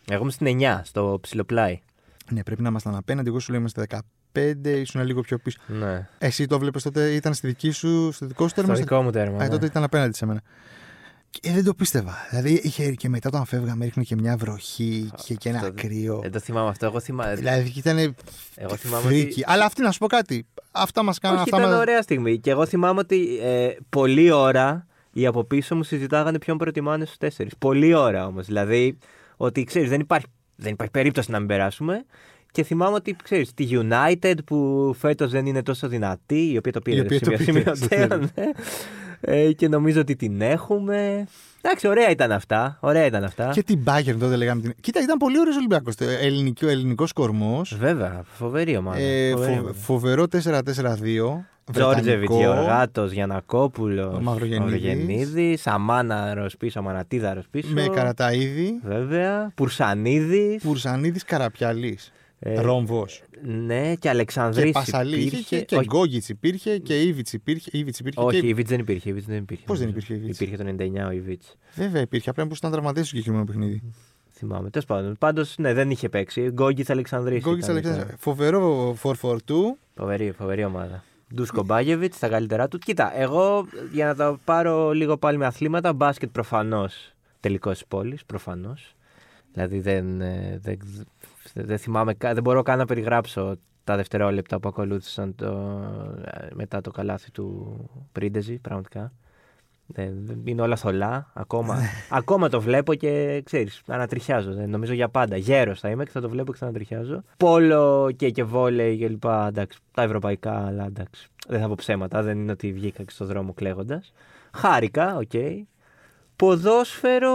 [0.09, 1.79] Εγώ είμαι στην 9, στο ψιλοπλάι.
[2.29, 3.29] Ναι, πρέπει να ήμασταν απέναντι.
[3.29, 3.97] Εγώ σου λέω είμαστε 15,
[4.63, 5.57] ήσουν λίγο πιο πίσω.
[5.67, 6.07] Ναι.
[6.17, 8.75] Εσύ το βλέπεις τότε, ήταν στη δική σου, στο δικό σου Στο τέρμα.
[8.77, 9.37] δικό μου τέρμα.
[9.37, 9.49] Α, ναι.
[9.49, 10.41] τότε ήταν απέναντι σε μένα.
[11.29, 12.13] Και δεν το πίστευα.
[12.29, 16.19] Δηλαδή είχε και μετά όταν φεύγαμε ρίχνει και μια βροχή και, και ένα Αυτό κρύο.
[16.21, 16.85] Δεν το θυμάμαι αυτό.
[16.85, 17.35] Εγώ θυμάμαι.
[17.35, 17.97] Δηλαδή ήταν
[18.55, 19.25] Εγώ θυμάμαι φρίκι.
[19.41, 20.45] ότι- Αλλά αυτή να σου πω κάτι.
[20.71, 21.37] Αυτά μας κάνουν.
[21.37, 21.79] Όχι, Αυτά ήταν μας...
[21.81, 22.39] ωραία στιγμή.
[22.39, 27.17] Και εγώ θυμάμαι ότι ε, πολλή ώρα οι από πίσω μου συζητάγανε ποιον προτιμάνε στους
[27.17, 27.53] τέσσερις.
[27.57, 28.45] Πολλή ώρα όμως.
[28.45, 28.97] Δηλαδή,
[29.37, 30.25] ότι ξέρεις, δεν υπάρχει,
[30.55, 32.05] δεν υπάρχει περίπτωση να μην περάσουμε.
[32.55, 36.79] Και θυμάμαι ότι ξέρεις, τη United που φέτος δεν είναι τόσο δυνατή, η οποία το
[36.81, 38.29] πήρε Η οποία σε το μια πήρε, στο σημειωτέα, τέλος.
[38.35, 38.43] ναι.
[39.21, 41.25] Ε, και νομίζω ότι την έχουμε.
[41.62, 42.77] Εντάξει, ωραία ήταν αυτά.
[42.81, 43.50] Ωραία ήταν αυτά.
[43.53, 44.62] Και την Bayern τότε λέγαμε.
[44.62, 44.74] Την...
[44.81, 45.93] Κοίτα, ήταν πολύ ωραίος Ολυμπιακός.
[46.21, 47.75] Ελληνικό, ελληνικός κορμός.
[47.79, 48.97] Βέβαια, φοβερή ομάδα.
[49.00, 49.74] Ε, φοβερή φο- ομάδα.
[49.74, 51.45] φοβερό 4-4-2.
[51.71, 52.38] Τζόρτζεβιτ, βρετανικό.
[52.38, 55.67] Γεωργάτο, Γιανακόπουλος, Ο Μαυρογεννίδης.
[55.67, 57.67] Αμάνα πίσω, Αμανατίδαρο πίσω.
[57.74, 58.79] Με Καραταίδη.
[58.83, 59.51] Βέβαια.
[59.55, 60.63] Πουρσανίδης.
[60.63, 62.12] Πουρσανίδης Καραπιαλής.
[62.47, 63.23] Ε, Ρόμβος.
[63.43, 65.57] Ναι, και Και Αλεξανδρής Πασαλής είχε υπήρχε.
[65.57, 67.69] και, και όχι, Γκόγκιτ υπήρχε και Ήβιτ υπήρχε.
[67.73, 68.45] Ήβιτς υπήρχε όχι, και...
[68.45, 69.09] η Ιβίτς δεν υπήρχε.
[69.09, 70.05] η Ιβίτς δεν υπήρχε Πώς δεν νομίζω.
[70.13, 71.55] υπήρχε η Ιβίτς; Υπήρχε το 99 ο Ιβίτς.
[71.75, 72.29] Βέβαια υπήρχε.
[72.29, 73.81] Απλά που ήταν τραυματίσει στο συγκεκριμένο παιχνίδι.
[74.31, 74.69] Θυμάμαι.
[74.69, 75.15] Τέλος πάντων.
[75.19, 76.41] Πάντως, ναι, δεν είχε παίξει.
[76.49, 77.43] Γκόγκιτ Αλεξανδρής.
[77.43, 78.03] Γκόγκιτ ήταν, Αλεξάνδρου.
[78.05, 78.15] ήταν.
[78.19, 79.37] Φοβερό 4-4-2.
[79.95, 81.03] Φοβερή, φοβερή ομάδα.
[81.35, 82.77] Ντούσκο Μπάγεβιτ στα καλύτερά του.
[82.77, 88.25] Κοίτα, εγώ για να τα πάρω λίγο πάλι με αθλήματα, μπάσκετ προφανώς τελικός τη πόλης.
[88.25, 88.95] Προφανώς.
[89.53, 90.77] Δηλαδή δεν, ε, δεν,
[91.63, 95.45] δεν θυμάμαι, κα- δεν μπορώ καν να περιγράψω τα δευτερόλεπτα που ακολούθησαν το,
[96.25, 97.77] ε, μετά το καλάθι του
[98.11, 99.11] Πρίντεζη, πραγματικά.
[99.87, 101.31] Δεν, δεν- είναι όλα θολά.
[101.33, 101.77] Ακόμα,
[102.09, 104.53] ακόμα το βλέπω και ξέρεις, ανατριχιάζω.
[104.53, 105.35] Δεν, νομίζω για πάντα.
[105.37, 107.24] Γέρος θα είμαι και θα το βλέπω και θα ανατριχιάζω.
[107.37, 109.48] Πόλο και, και βόλεϊ και λοιπά.
[109.48, 111.27] Εντάξει, τα ευρωπαϊκά, αλλά εντάξει.
[111.48, 112.22] Δεν θα πω ψέματα.
[112.22, 114.13] Δεν είναι ότι βγήκα και στο δρόμο κλαίγοντας.
[114.53, 115.31] Χάρηκα, οκ.
[116.35, 117.31] Ποδόσφαιρο.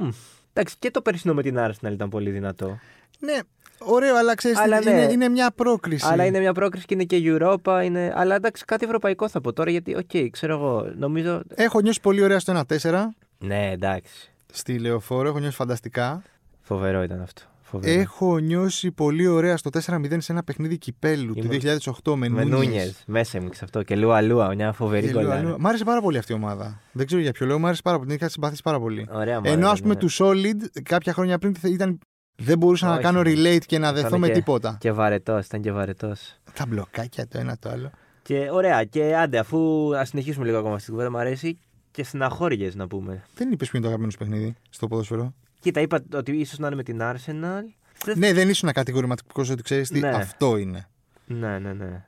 [0.00, 0.08] μμ,
[0.52, 2.78] Εντάξει, και το περσινό με την Arsenal ήταν πολύ δυνατό.
[3.18, 3.38] Ναι,
[3.78, 4.58] ωραίο, αλλά ξέρεις.
[4.58, 5.12] Αλλά είναι, ναι.
[5.12, 6.06] είναι μια πρόκριση.
[6.08, 7.80] Αλλά είναι μια πρόκριση και είναι και Europa.
[7.84, 8.12] Είναι...
[8.16, 10.92] Αλλά εντάξει, κάτι ευρωπαϊκό θα πω τώρα γιατί, οκ, ξέρω εγώ.
[10.96, 11.42] Νομίζω.
[11.54, 13.06] Έχω νιώσει πολύ ωραία στο 1-4
[13.38, 14.32] Ναι, εντάξει.
[14.52, 15.28] στη Λεωφόρο.
[15.28, 16.22] Έχω νιώσει φανταστικά.
[16.60, 17.42] Φοβερό ήταν αυτό.
[17.70, 18.00] Φοβερό.
[18.00, 22.44] Έχω νιώσει πολύ ωραία στο 4-0 σε ένα παιχνίδι κυπέλου Ήμουν- του 2008 με, Με
[22.44, 22.50] Νούνιες.
[22.66, 23.02] Νούνιες.
[23.06, 23.82] Μέσα μου αυτό.
[23.82, 25.40] Και Λουα Λουα, μια φοβερή Και λέω, κολλάρα.
[25.40, 26.80] αλλού- Μ' άρεσε πάρα πολύ αυτή η ομάδα.
[26.92, 28.08] Δεν ξέρω για ποιο λόγο, μ' άρεσε πάρα πολύ.
[28.08, 29.06] Την είχα συμπαθήσει πάρα πολύ.
[29.12, 30.00] Ωραία, μου Ενώ ας άρεσε, πούμε ναι.
[30.00, 31.98] του Sollied κάποια χρόνια πριν ήταν.
[32.42, 33.30] Δεν μπορούσα να Όχι, κάνω ναι.
[33.34, 34.76] relate και να δεθώ Ήταν με και- τίποτα.
[34.80, 36.36] Και βαρετός, ήταν και βαρετός.
[36.54, 37.90] Τα μπλοκάκια το ένα το άλλο.
[38.22, 41.58] Και ωραία, και άντε, αφού ας συνεχίσουμε λίγο ακόμα στην κουβέντα, μου αρέσει
[41.90, 43.22] και στεναχώριε να πούμε.
[43.34, 46.66] Δεν είπες ποιο είναι το αγαπημένο σου παιχνίδι στο ποδόσφαιρο; Κοίτα, είπα ότι ίσως να
[46.66, 47.62] είναι με την Arsenal.
[48.04, 50.08] Δεν- Ναι, δεν ήσουν κατηγορηματικό ότι ξέρεις τι Ναι.
[50.08, 50.88] αυτό είναι.
[51.26, 52.04] Ναι, ναι, ναι.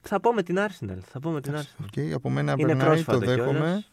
[0.00, 0.98] Θα πω με την Arsenal.
[1.10, 1.84] Θα πω με την Arsenal.
[1.98, 3.58] Okay, από μένα Είναι περνάει, το πρόσφατο δέχομαι.
[3.58, 3.90] κιόλας.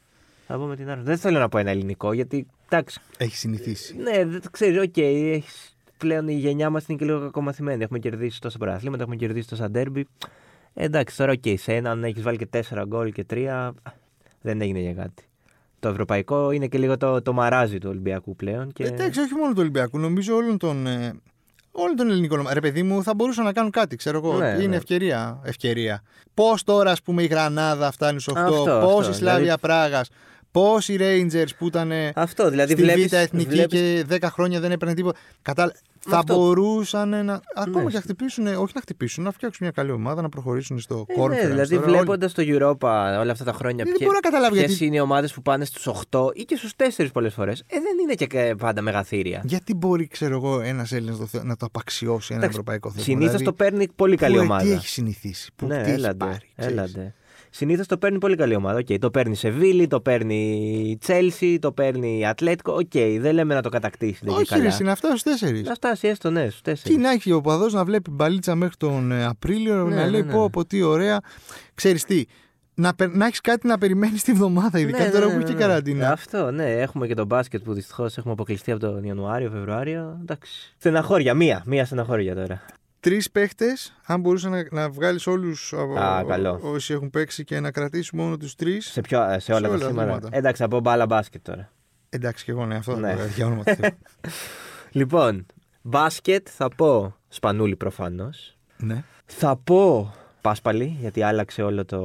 [0.47, 1.01] Θα πω με την Arsenal.
[1.03, 3.95] Δεν θέλω να πω ένα ελληνικό, γιατί εντάξει, Έχει συνηθίσει.
[3.97, 4.97] Ναι, δεν το ξέρεις, οκ.
[4.97, 7.83] έχεις- πλέον η γενιά μας είναι και λίγο κακομαθημένη.
[7.83, 10.07] Έχουμε κερδίσει τόσα πρωταθλήματα, έχουμε κερδίσει τόσα ντέρμπι.
[10.73, 11.57] Ε, εντάξει, τώρα οκ.
[11.59, 13.73] σε έναν έχεις βάλει και τέσσερα γκολ και τρία.
[14.41, 15.23] Δεν έγινε για κάτι.
[15.79, 18.71] Το ευρωπαϊκό είναι και λίγο το, το μαράζι του Ολυμπιακού πλέον.
[18.73, 18.83] Και...
[18.83, 20.87] Εντάξει, όχι μόνο του Ολυμπιακού, νομίζω όλων των.
[20.87, 21.13] Ε,
[21.71, 22.53] όλων των ελληνικών ομάδων.
[22.53, 24.37] Ρε παιδί μου, θα μπορούσαν να κάνουν κάτι, ξέρω εγώ.
[24.37, 24.75] Ναι, είναι ναι.
[24.75, 25.39] ευκαιρία.
[25.43, 26.03] ευκαιρία.
[26.33, 29.59] Πώς τώρα, ας πούμε, η Γρανάδα φτάνει στους 8, Αυτό, πώς αυτό, η Σλάβια δηλαδή-
[29.61, 30.09] Πράγας,
[30.51, 34.59] πώς οι Rangers που ήταν Αυτό δηλαδή στη βλέπεις, Β' Εθνική βλέπεις- και 10 χρόνια
[34.59, 35.19] δεν έπαιρνε τίποτα.
[35.41, 35.71] Κατάλα...
[35.99, 36.35] Θα Αυτό.
[36.35, 37.41] μπορούσαν να.
[37.55, 37.89] Ακόμα Ναι.
[37.89, 41.13] και να χτυπήσουν, όχι να χτυπήσουν, να φτιάξουν μια καλή ομάδα, να προχωρήσουν στο Ε,
[41.21, 41.29] conference.
[41.29, 41.95] ναι, δηλαδή τώρα, όλοι.
[41.95, 43.83] βλέποντας το Europa όλα αυτά τα χρόνια.
[43.85, 46.55] Δεν μπορώ να καταλάβω ποιες γιατί- είναι οι ομάδες που πάνε στους 8 ή και
[46.55, 47.59] στους 4 πολλές φορές.
[47.59, 49.41] Ε, δεν είναι και κα- πάντα μεγαθύρια.
[49.45, 53.03] Γιατί μπορεί, ξέρω εγώ, ένας Έλληνας να, το- να το απαξιώσει ένα Εντάξει, ευρωπαϊκό θέμα.
[53.03, 54.63] Συνήθως δηλαδή, το παίρνει πολύ καλή που, ε, ομάδα.
[54.63, 56.25] Τι έχει συνηθίσει, που, ναι, τι έχει έλαντε.
[56.25, 56.37] πάρει.
[56.57, 56.77] ξέρεις.
[56.77, 57.13] έλαντε.
[57.49, 58.77] Συνήθως το παίρνει πολύ καλή ομάδα.
[58.79, 62.73] Οκ, το παίρνει Σεβίλη, το παίρνει Τσέλσι, το παίρνει Ατλέτικο.
[62.73, 64.19] Οκ, δεν λέμε να το κατακτήσει.
[64.21, 64.63] δεν είναι Όχι, καλά.
[64.63, 65.61] ρε, είναι αυτά στους τέσσερις.
[65.67, 66.95] Να φτάσει έστω, ναι, στους Τι τέσσερι.
[66.97, 70.31] να έχει οπαδός να βλέπει μπαλίτσα μέχρι τον ε, Απρίλιο, Ναι, να ναι, λέει ναι.
[70.31, 71.19] πω, πω τι ωραία.
[71.73, 72.23] Ξέρεις τι,
[72.73, 75.43] να, περ- να έχεις κάτι να περιμένεις τη βδομάδα, ειδικά Ναι, τώρα ναι, που ναι,
[75.43, 75.65] έχει και ναι.
[75.65, 76.11] καραντίνα.
[76.11, 76.71] Αυτό, ναι.
[76.73, 80.17] Έχουμε και το μπάσκετ που δυστυχώς έχουμε αποκλειστεί από τον Ιανουάριο, Φεβρουάριο.
[80.21, 80.73] Εντάξει.
[80.77, 81.63] Στεναχώρια, μία.
[81.65, 82.61] Μία στεναχώρια τώρα.
[82.99, 86.59] Τρεις παίχτες, αν μπορούσε να, να βγάλεις όλους Α, καλό.
[86.63, 88.85] όσοι έχουν παίξει και να κρατήσεις μόνο τους τρεις.
[88.91, 90.07] Σε, ποιο, ε, σε όλα Σε τα όλα τα σήμερα.
[90.07, 90.29] θέματα.
[90.31, 91.71] Εντάξει, θα πω μπάλα μπάσκετ τώρα.
[92.09, 93.09] Εντάξει, και εγώ ναι, αυτό Ναι.
[93.15, 93.89] θα πω, για όνομα του Θεού.
[94.91, 95.45] Λοιπόν,
[95.81, 98.57] μπάσκετ θα πω Σπανούλη προφανώς.
[98.77, 99.03] ναι.
[99.25, 101.97] Θα πω Πάσπαλη, γιατί άλλαξε όλο το.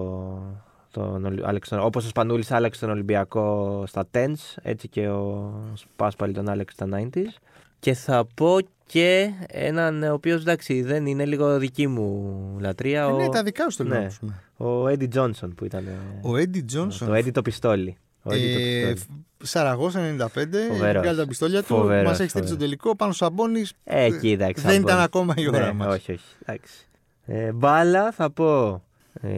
[0.90, 5.52] Τον, Ολυ- άλλαξε τον- όπως ο Σπανούλης άλλαξε τον Ολυμπιακό στα 10s, έτσι και ο
[5.74, 7.38] Σπάσπαλη τον άλλαξε στα 90s.
[7.84, 13.00] Και θα πω και έναν ο οποίος εντάξει δεν είναι λίγο δική μου λατρεία.
[13.02, 13.98] Ε, ο, ναι, τα δικά σου το λέω.
[14.00, 14.04] ναι.
[14.06, 14.42] ας πούμε.
[14.56, 15.86] ο Eddie Johnson που ήταν.
[15.86, 15.92] ε,
[16.22, 17.08] Ο Έντι Τζόνσον.
[17.08, 17.96] Το Eddie το πιστόλι.
[18.22, 19.24] Ο Eddie το Ε, πιστόλι.
[19.42, 21.02] Σαραγώσα 95, έχει Φοβερός.
[21.02, 21.66] βγάλει τα πιστόλια του.
[21.66, 22.58] Φοβερός, Μας έχει στείλει στο φοβερός.
[22.78, 23.64] τελικό πάνω στο Σαμπόνι.
[23.84, 24.62] Ε, εκεί εντάξει.
[24.62, 25.02] δεν θα ήταν πω.
[25.02, 25.94] ακόμα η ώρα ναι, μας.
[25.94, 26.24] Όχι, όχι.
[26.46, 26.88] Εντάξει.
[27.26, 28.82] Ε, μπάλα θα πω
[29.20, 29.28] ε,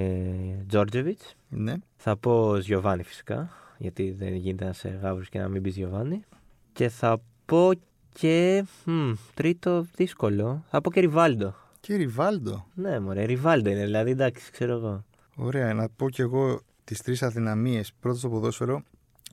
[0.68, 1.20] Τζόρτζεβιτ.
[1.48, 1.74] Ναι.
[1.96, 3.50] Θα πω Γιωβάνι φυσικά.
[3.78, 6.24] Γιατί δεν γίνεται να σε γάβρου και να μην πεις Γιωβάνι.
[6.72, 7.70] Και θα πω
[8.18, 8.64] και.
[8.84, 10.64] μ, τρίτο δύσκολο.
[10.70, 11.54] Θα πω και Ριβάλντο.
[11.80, 12.66] Και Ριβάλντο.
[12.74, 13.84] Ναι, μωρέ, Ριβάλντο είναι.
[13.84, 15.04] Δηλαδή, εντάξει, ξέρω εγώ.
[15.36, 17.92] Ωραία, να πω κι εγώ τις τρεις αδυναμίες.
[18.00, 18.82] Πρώτο στο ποδόσφαιρο.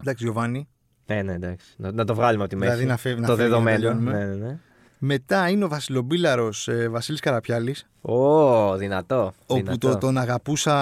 [0.02, 0.68] Εντάξει, Γιωβάνι.
[1.06, 1.66] Ναι, ναι, εντάξει.
[1.78, 2.72] Να, να το βγάλουμε από τη μέση.
[2.72, 3.78] Δηλαδή να φεύγει- να το φεύγει να δεδομένο.
[3.80, 4.26] τελειώνουμε.
[4.26, 4.58] Ναι, ναι, ναι.
[4.98, 7.88] Μετά είναι ο Βασιλομπίλαρος ε, Βασίλης Καραπιάλης.
[8.02, 9.34] Ω, δυνατό.
[9.46, 9.90] Όπου δυνατό.
[9.92, 10.74] το, τον αγαπούσα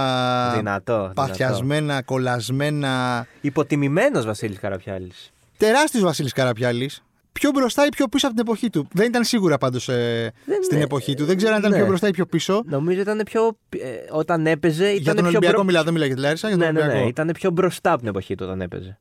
[0.55, 0.93] Δυνατό.
[0.93, 1.11] δυνατό.
[1.15, 3.27] παθιασμένα, κολασμένα.
[3.41, 5.31] Υποτιμημένος Βασίλης Καραπιάλης.
[5.57, 7.03] Τεράστιος Βασίλης Καραπιάλης.
[7.33, 8.87] Πιο μπροστά ή πιο πίσω από την εποχή του.
[8.93, 9.83] Δεν ήταν σίγουρα πάντως
[10.63, 10.83] στην ναι.
[10.83, 11.25] εποχή του.
[11.25, 11.77] Δεν ξέρω αν ήταν Ναι.
[11.77, 12.61] πιο μπροστά ή πιο πίσω.
[12.65, 13.57] Νομίζω ήταν πιο.
[13.69, 13.77] ε,
[14.11, 14.83] όταν έπαιζε.
[14.89, 16.47] Ήταν Για τον πιο Ολυμπιακό μπρο- μιλάω, δεν μιλάω για τη Λάρισα.
[16.47, 16.83] Για τον Ναι, ναι, ναι.
[16.85, 17.07] Ολυμπιακό.
[17.09, 18.99] Ήταν πιο μπροστά από την εποχή του όταν έπαιζε.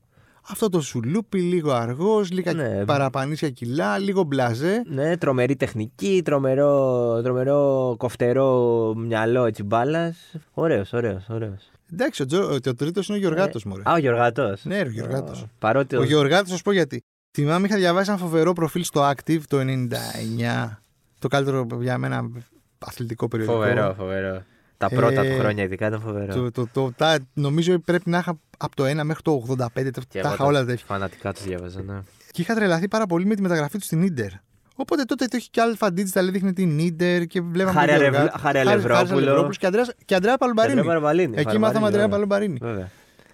[0.50, 2.84] Αυτό το σουλούπι, λίγο αργός, λίγα Ναι.
[2.84, 4.82] παραπανήσια κιλά, λίγο μπλαζέ.
[4.86, 10.16] Ναι, τρομερή τεχνική, τρομερό, τρομερό κοφτερό μυαλό έτσι μπάλας.
[10.52, 11.70] Ωραίος, ωραίος, ωραίος.
[11.92, 13.82] Εντάξει, ο, Τζο, ο, τρίτος είναι ο Γιωργάτος, μωρέ.
[13.84, 14.64] Α, ο Γιωργάτος.
[14.64, 15.44] Ναι, ρε, ο Γιωργάτος.
[15.58, 15.96] Παρότι.
[15.96, 17.02] Ο Γιωργάτος, θα σου πω γιατί.
[17.32, 20.78] Θυμάμαι, είχα διαβάσει ένα φοβερό προφίλ στο Active το 99.
[21.18, 22.30] Το καλύτερο για μένα
[22.78, 23.58] αθλητικό περιοδικό.
[23.58, 24.42] Φοβερό, φοβερό.
[24.76, 26.34] Τα Ε, πρώτα του χρόνια ειδικά ήταν φοβερό.
[26.34, 29.56] Το, το, το, τα, νομίζω πρέπει να είχα από το 1 μέχρι το 85.
[29.56, 30.84] Τα, Και τα εγώ είχα όλα τέτοια.
[30.86, 31.98] Φανατικά τους διάβαζα, ναι.
[32.30, 34.30] Και είχα τρελαθεί πάρα πολύ με τη μεταγραφή τους στην Ιντερ.
[34.76, 37.78] Οπότε τότε το είχε και Αλφα Digital, έδειχνε την Ιντερ και βλέπαμε.
[37.78, 39.18] Χάρη τον Αλευ- Γιωργά- Χάρη Χάρης- Χάρης Αλευρόπουλο.
[39.18, 40.78] Αλευρόπουλος και Αντρέας- και Αντρέα Παλουμπαρίνη.
[40.78, 42.14] Αντρέα Παρβαλίνη, Εκεί Παρβαλίνη, μάθαμε Αντρέα βέβαια.
[42.16, 42.58] Παλουμπαρίνη.
[42.62, 42.88] Βέβαια.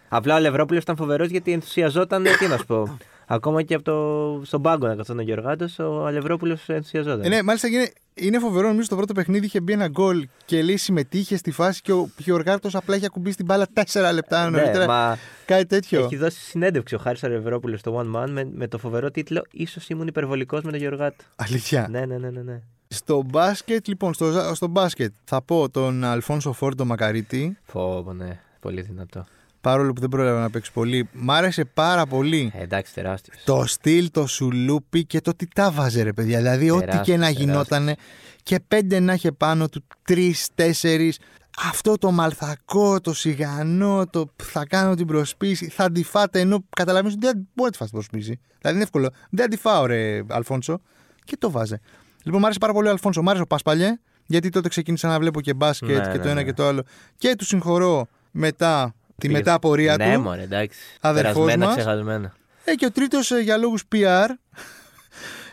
[0.08, 2.24] Απλά ο Λευρόπουλο ήταν φοβερός γιατί ενθουσιαζόταν.
[2.38, 2.98] τι να σου πω.
[3.26, 7.22] Ακόμα και από το, στον πάγκο να καθόταν ο Γεωργάτος, ο Αλευρόπουλος ενθουσιαζόταν.
[7.24, 8.66] Ε, ναι, μάλιστα είναι, είναι φοβερό.
[8.68, 12.08] Νομίζω στο πρώτο παιχνίδι είχε μπει ένα γκολ και λέει συμμετείχε στη φάση και ο
[12.16, 14.86] Γιωργάτο απλά είχε ακουμπήσει την μπάλα 4 λεπτά Ναι, νωρίτερα.
[14.86, 16.04] μα Κάτι τέτοιο.
[16.04, 19.80] έχει δώσει συνέντευξη ο Χάρης Αλευρόπουλος στο One Man με, με το φοβερό τίτλο σω
[19.88, 21.24] ήμουν υπερβολικός με τον Γεωργάτο.
[21.36, 21.86] Αλήθεια.
[21.90, 22.42] Ναι, ναι, ναι, ναι.
[22.42, 22.60] ναι.
[22.88, 27.56] Στο μπάσκετ, λοιπόν, στο, στο μπάσκετ θα πω τον Αλφόνσο Φόρντο Μακαρίτη.
[27.64, 28.40] Φόβο, ναι.
[28.60, 29.24] Πολύ δυνατό.
[29.60, 31.08] Παρόλο που δεν πρόλαβα να παίξει πολύ.
[31.12, 32.52] Μ' άρεσε πάρα πολύ.
[32.54, 33.42] Ε, εντάξει, τεράστιος.
[33.44, 36.36] Το στυλ, το σουλούπι και το τι τα βάζε ρε παιδιά.
[36.38, 37.44] Δηλαδή, ό,τι Τεράστιος, και να τεράστιος.
[37.46, 37.94] γινότανε
[38.42, 41.18] και πέντε να είχε πάνω του, τρεις, τέσσερις.
[41.64, 47.16] Αυτό το μαλθακό, το σιγανό, το θα κάνω την προσπίση, θα τη φάτε ενώ καταλαβαίνεις
[47.16, 48.40] ότι δεν μπορεί να τη φας την προσπίση.
[48.58, 49.10] Δηλαδή είναι εύκολο.
[49.30, 50.80] Δεν τη φάω, ρε Αλφόνσο.
[51.24, 51.80] Και το βάζε.
[52.22, 53.22] Λοιπόν, μου άρεσε πάρα πολύ ο Αλφόνσο.
[53.22, 56.28] Μ' άρεσε ο Πασπαλιέ, γιατί τότε ξεκίνησα να βλέπω και μπάσκετ Ναι, και ναι, το
[56.28, 56.44] ένα ναι.
[56.44, 56.82] και το άλλο.
[57.16, 60.20] Και του συγχωρώ μετά τη Πήγε- μεταπορία ναι, του.
[60.20, 60.78] μωρέ, εντάξει.
[61.00, 61.74] Αδερφός Περασμένα, μας.
[61.76, 62.34] ξεχασμένα.
[62.64, 64.26] Ε, και ο τρίτος για λόγους PR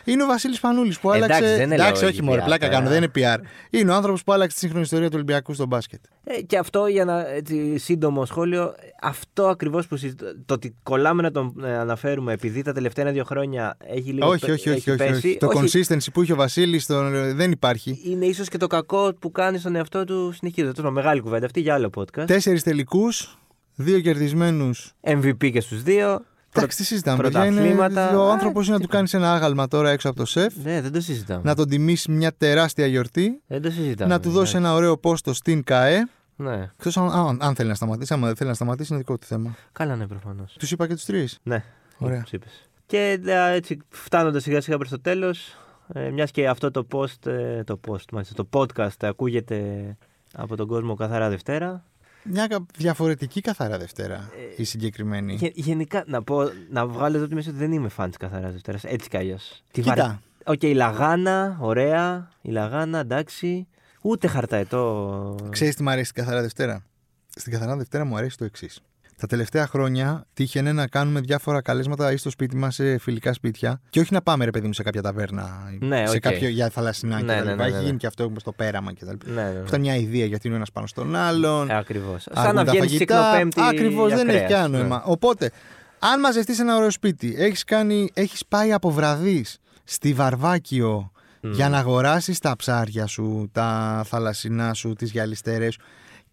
[0.04, 1.36] είναι ο Βασίλης Πανούλης που άλλαξε.
[1.38, 2.78] Εντάξει, δεν είναι Εντάξει, λόγοι όχι μόνο, PR, πλάκα τώρα.
[2.78, 3.38] κάνω, δεν είναι PR.
[3.70, 6.00] Είναι ο άνθρωπος που άλλαξε τη σύγχρονη ιστορία του Ολυμπιακού στο μπάσκετ.
[6.24, 11.22] Ε, και αυτό για να έτσι, σύντομο σχόλιο, αυτό ακριβώς που συζητώ, το ότι κολλάμε
[11.22, 14.78] να τον ε, αναφέρουμε επειδή τα τελευταία ένα-δύο χρόνια έχει λίγο όχι, πε- όχι, όχι,
[14.78, 15.12] έχει όχι, πέσει.
[15.26, 15.36] όχι.
[15.36, 16.86] Το consistency που είχε ο Βασίλης
[17.34, 18.00] δεν υπάρχει.
[18.04, 20.72] Είναι ίσως και το κακό που κάνει στον εαυτό του συνεχίζοντα.
[20.72, 22.24] Τέλος πάντων, Μεγάλη κουβέντα αυτή για άλλο podcast.
[22.26, 23.38] Τέσσερις τελικούς,
[23.74, 24.92] δύο κερδισμένους.
[25.06, 26.20] MVP και στους δύο.
[26.56, 27.22] Εντάξει, τι συζητάμε.
[27.22, 28.18] παιδιά, είναι- πρωταθλήματα.
[28.18, 30.80] Ο Α, άνθρωπος είναι να του κάνεις ένα άγαλμα τώρα έξω από το σεφ, Ναι,
[30.80, 31.40] δεν το συζητάμε.
[31.44, 34.14] να τον τιμήσει μια τεράστια γιορτή, Δεν το συζητάμε.
[34.14, 34.58] να του δώσει ναι.
[34.58, 36.08] ένα ωραίο πόστο στην ΚΑΕ.
[36.36, 38.12] Ναι, Εκτός αν, αν, αν θέλει να σταματήσει.
[38.12, 39.54] Άμα δεν θέλει να σταματήσει, είναι δικό του θέμα.
[39.72, 40.56] καλά ναι, προφανώς.
[40.58, 41.38] Τους είπα και τους τρεις.
[41.42, 41.64] Ναι,
[41.98, 42.18] Ωραία.
[42.18, 42.68] όπως είπες.
[42.86, 45.56] Και ε, έτσι φτάνοντας σιγά σιγά προς το τέλος,
[45.92, 49.96] ε, μιας και αυτό το post, ε, το post, μάλιστα, το podcast ακούγεται
[50.32, 51.84] από τον κόσμο καθαρά Δευτέρα.
[52.24, 55.34] Μια κα- διαφορετική καθαρά Δευτέρα η συγκεκριμένη.
[55.34, 58.52] Γε- γενικά, να, πω, να βγάλω από τη μέση ότι δεν είμαι φαν της καθαράς
[58.52, 58.84] Δευτέρας.
[58.84, 59.62] Έτσι κι αλλιώς.
[59.70, 62.30] Κοίτα, Οκ, η Λαγάνα, ωραία.
[62.42, 63.66] Η Λαγάνα, εντάξει.
[64.02, 65.36] Ούτε χαρταετό.
[65.50, 66.84] ξέρεις τι μου αρέσει στην καθαρά Δευτέρα;
[67.28, 68.80] Στην καθαρά Δευτέρα μου αρέσει το εξής.
[69.16, 73.80] Τα τελευταία χρόνια τύχαινε να κάνουμε διάφορα καλέσματα ή στο σπίτι μας σε φιλικά σπίτια.
[73.90, 75.72] Και όχι να πάμε, ρε παιδί μου, σε κάποια ταβέρνα.
[75.80, 76.20] Ναι, σε οκ.
[76.20, 77.54] κάποιο για θαλασσινά Ναι, και τα ναι, λοιπά.
[77.56, 77.96] ναι, Έχει ναι, γίνει ναι.
[77.98, 79.30] και αυτό έχουμε στο πέραμα και τα λοιπά.
[79.30, 79.58] Ναι, ναι, ναι.
[79.58, 81.70] Που ήταν μια ιδέα γιατί είναι ο ένας πάνω στον άλλον.
[81.70, 82.22] Ε, Ακριβώς.
[82.22, 83.22] Σαν αργούν να τα βγαίνεις φαγητά.
[83.22, 83.60] συχνοπέμπτη.
[83.62, 84.52] Ακριβώς, για δεν έχει κρέας.
[84.52, 84.78] κανένα Ναι.
[84.78, 85.02] νόημα.
[85.04, 85.50] Οπότε,
[85.98, 89.44] αν μαζευτείς σε ένα ωραίο σπίτι, έχεις κάνει, έχεις πάει από βραδύ
[89.84, 91.08] στη Βαρβάκιο
[91.40, 95.80] για να αγοράσεις τα ψάρια σου, τα θαλασσινά σου, τις γυαλιστερές σου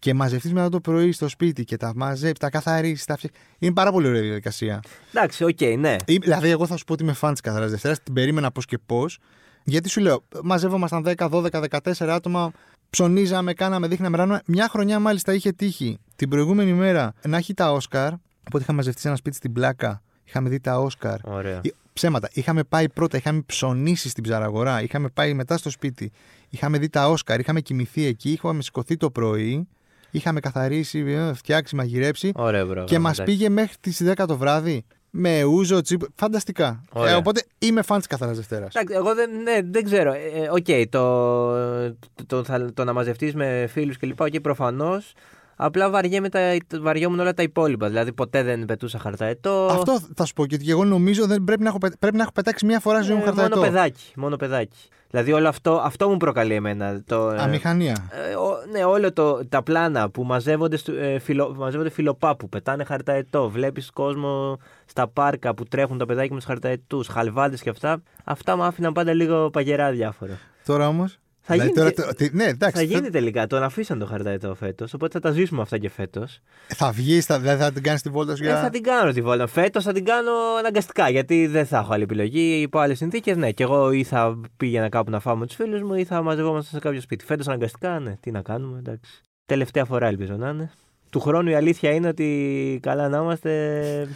[0.02, 3.40] και μαζευτείς μετά το πρωί στο σπίτι και τα μαζέψει, τα καθαρίσει, τα φτιάξεις.
[3.58, 4.80] Είναι πάρα πολύ ωραία διαδικασία.
[5.14, 5.96] Εντάξει, οκ, ναι.
[6.06, 8.64] Ή- Δηλαδή, εγώ θα σου πω ότι είμαι φαν της καθαράς Δευτέρας, την περίμενα πώς
[8.64, 9.18] και πώς.
[9.64, 12.52] Γιατί σου λέω, μαζευόμασταν 10, 12, 14 άτομα,
[12.90, 14.40] ψωνίζαμε, κάναμε, δείχναμε, ράναμε.
[14.46, 18.12] Μια χρονιά μάλιστα είχε τύχει την προηγούμενη μέρα να έχει τα Όσκαρ.
[18.46, 20.02] Οπότε είχαμε μαζευτεί σε ένα σπίτι στην Πλάκα.
[20.24, 21.16] Είχαμε δει τα Όσκαρ.
[21.24, 21.56] Ωραία.
[21.64, 22.28] Ε, Ψέματα.
[22.32, 24.82] Είχαμε πάει πρώτα, είχαμε ψωνίσει στην ψαραγορά.
[24.82, 26.12] Είχαμε πάει μετά στο σπίτι.
[26.48, 27.40] Είχαμε δει τα Όσκαρ.
[27.40, 28.30] Είχαμε κοιμηθεί εκεί.
[28.32, 29.68] Είχαμε σηκωθεί το πρωί.
[30.14, 32.32] Είχαμε καθαρίσει, ε, φτιάξει, μαγειρέψει.
[32.34, 32.86] Ωραίο πρόγραμμα.
[32.88, 33.32] και μας εντάξει.
[33.36, 34.84] πήγε μέχρι τις 10 το βράδυ.
[35.14, 36.00] Με ούζο, τσίπ.
[36.14, 36.82] Φανταστικά.
[36.92, 37.12] Ωραία.
[37.12, 38.74] Ε, οπότε είμαι φαν της Καθαράς Δευτέρας.
[38.74, 40.12] Εντάξει, εγώ δεν, ναι, δεν ξέρω.
[40.12, 41.96] Ε, ε, Οκ, το,
[42.26, 44.20] το, θα- το να μαζευτείς με φίλους κλπ.
[44.20, 45.12] Οκ, προφανώς.
[45.56, 46.40] Απλά βαριέμαι τα,
[46.80, 47.88] βαριόμουν όλα τα υπόλοιπα.
[47.88, 49.68] Δηλαδή ποτέ δεν πετούσα χαρταετό.
[49.70, 52.22] Αυτό θα σου πω και ότι εγώ νομίζω δεν πρέπει να έχω, πε- πρέπει να
[52.22, 53.56] έχω πετάξει μία φορά στη ζωή μου Ε, χαρταετό.
[53.56, 54.12] μόνο παιδάκι.
[54.16, 54.76] Μόνο παιδάκι.
[55.10, 57.02] Δηλαδή όλο αυτό, αυτό μου προκαλεί εμένα.
[57.06, 57.96] Το, ε, Αμηχανία.
[58.30, 62.84] ε, ο- ναι, όλο το, τα πλάνα που μαζεύονται, στου- ε, φιλο, μαζεύονται φιλοπάπου, πετάνε
[62.84, 63.48] χαρταετό.
[63.50, 68.02] Βλέπεις κόσμο στα πάρκα που τρέχουν τα παιδάκια με τους χαρταετού, χαλβάντες και αυτά.
[68.24, 70.38] Αυτά μου άφηναν πάντα λίγο παγερά διάφορα.
[70.66, 72.76] Τώρα όμως; Θα γίνει τώρα, και- το- τι- ναι, εντάξει.
[72.76, 73.46] θα γίνει τελικά.
[73.46, 74.94] Τον αφήσαν το χαρταετό φέτος.
[74.94, 76.40] Οπότε θα τα ζήσουμε αυτά και φέτος.
[76.66, 78.58] Θα βγεις, θα, δηλαδή θα την κάνεις τη βόλτα σου για.
[78.58, 79.46] Ε, θα την κάνω τη βόλτα.
[79.46, 82.60] Φέτος θα την κάνω αναγκαστικά γιατί δεν θα έχω άλλη επιλογή.
[82.60, 83.50] Υπό άλλες συνθήκες, ναι.
[83.52, 86.70] Και εγώ ή θα πήγαινα κάπου να φάω με τους φίλους μου ή θα μαζευόμαστε
[86.70, 87.24] σε κάποιο σπίτι.
[87.24, 88.16] Φέτος αναγκαστικά, ναι.
[88.20, 89.20] Τι να κάνουμε, εντάξει.
[89.46, 90.70] Τελευταία φορά ελπίζω να είναι.
[91.12, 94.08] Του χρόνου η αλήθεια είναι ότι καλά να είμαστε.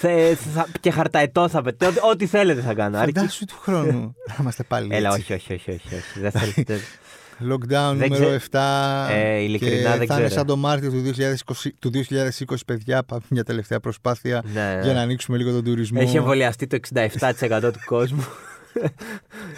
[0.00, 1.86] Θε- θα- και χαρταετό θα πετώ.
[1.86, 2.98] Ό,τι- Ό,τι θέλετε θα κάνω.
[2.98, 4.14] Αρκεί- Φαντάσου του χρόνου.
[4.28, 4.88] να είμαστε πάλι.
[4.94, 5.32] Έλα, έτσι.
[5.32, 5.70] όχι, όχι, όχι.
[5.70, 6.20] όχι, όχι.
[6.20, 6.80] Δεν θέλω- δεν-
[7.52, 9.08] Lockdown Δεν νούμερο ξέ- 7.
[9.10, 10.28] Ε, ειλικρινά και δεν θα είναι ξέρω.
[10.28, 13.02] σαν το Μάρτιο του 2020, του 2020 παιδιά.
[13.04, 14.92] Πάμε μια τελευταία προσπάθεια Ναι, για ναι.
[14.92, 15.98] να ανοίξουμε λίγο τον τουρισμό.
[16.02, 18.24] Έχει εμβολιαστεί το 67% του κόσμου.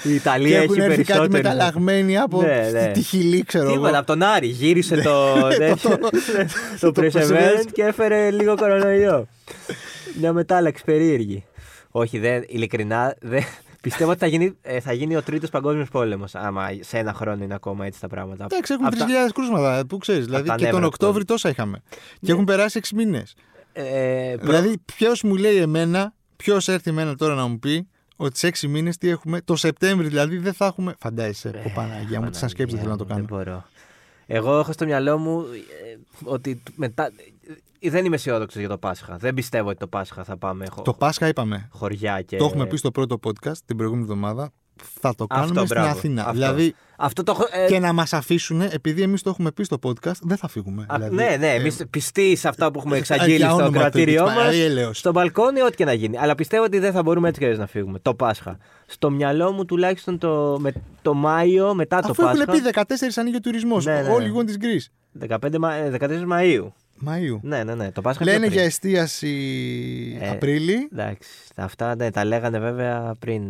[0.05, 1.29] Η και Ιταλία έχουν έχει έρθει κάτι περισσότερο.
[1.43, 2.91] μεταλλαγμένοι από Ναι, ναι.
[2.93, 3.99] τη χιλή, ξέρω Τίποτα, εγώ.
[3.99, 4.47] από τον Άρη.
[4.47, 5.99] Γύρισε το, τέτοιο,
[6.81, 7.71] το το Perseverance Perseverance.
[7.73, 9.27] και έφερε λίγο κορονοϊό.
[10.21, 11.45] Μια μετάλλαξη περίεργη.
[11.91, 13.43] Όχι, δεν, ειλικρινά, δεν,
[13.83, 16.35] πιστεύω ότι θα γίνει, ε, θα γίνει ο τρίτος παγκόσμιος πόλεμος.
[16.35, 18.45] Άμα σε ένα χρόνο είναι ακόμα έτσι τα πράγματα.
[18.51, 19.87] Εντάξει, έχουμε Απ' τα- 3.000 κρούσματα.
[19.87, 20.25] Πού ξέρεις.
[20.25, 21.83] Δηλαδή τα και τον νεύρα του Οκτώβρη τόσα είχαμε.
[22.21, 23.35] Και έχουν περάσει 6 μήνες.
[23.73, 28.39] Ε, προ- Δηλαδή, ποιος μου λέει εμένα, ποιος έρθει εμένα τώρα να μου πει ότι
[28.39, 29.41] σε 6 μήνες τι έχουμε.
[29.41, 30.95] Το Σεπτέμβρη δηλαδή δεν θα έχουμε.
[30.99, 31.49] Φαντάζεσαι.
[31.49, 33.27] Ε, Πω Παναγία μου, τι σαν σκέψη δεν θέλω να το Δεν κάνω.
[33.29, 33.65] μπορώ.
[34.27, 37.11] Εγώ έχω στο μυαλό μου ε, ότι μετά.
[37.81, 39.17] ε, Δεν είμαι αισιόδοξος για το Πάσχα.
[39.17, 40.83] Δεν πιστεύω ότι το Πάσχα θα πάμε χω...
[40.83, 41.69] Το Πάσχα είπαμε.
[41.73, 42.37] χωριά και.
[42.37, 44.51] Το έχουμε πει στο πρώτο podcast την προηγούμενη εβδομάδα.
[45.01, 45.91] Θα το κάνουμε Αυτό, στην μπράβο.
[45.99, 46.21] Αθήνα.
[46.23, 46.33] Αυτό.
[46.33, 47.33] Δηλαδή Αυτό το.
[47.33, 50.49] έχω- ε, και να μας αφήσουν, επειδή εμείς το έχουμε πει στο podcast, δεν θα
[50.49, 50.83] φύγουμε.
[50.89, 53.55] Α, δηλαδή, ναι, ναι, ε, εμείς πιστοί σε αυτά που έχουμε ε, εξαγγείλει για στο
[53.57, 54.45] όνομα του κρατήριό Επίτης, μας.
[54.45, 54.99] Παναγία έλεος.
[54.99, 56.19] Στο μπαλκόνι, ό,τι και να γίνει.
[56.19, 57.99] Αλλά πιστεύω ότι δεν θα μπορούμε έτσι και έτσι να φύγουμε.
[57.99, 58.59] Το Πάσχα.
[58.87, 62.71] Στο μυαλό μου τουλάχιστον το, με, το Μάιο μετά το Αφού έχουν Πάσχα.
[62.71, 63.85] πει 14 ανοίγει ο τουρισμός.
[63.85, 64.09] Ναι, ναι.
[64.09, 64.81] Όλοι οι γονεί τη Γκρι.
[65.29, 65.75] 15 Μα...
[65.75, 66.67] ε, 14 Μαΐου.
[67.07, 67.39] Μαΐου.
[67.43, 67.91] Ναι, ναι, ναι.
[67.93, 68.67] Το Πάσχα Λένε πιο για πριν.
[68.67, 70.89] εστίαση Ε, Απρίλη.
[70.93, 71.29] Εντάξει.
[71.57, 73.43] Αυτά ναι, τα λέγανε βέβαια πριν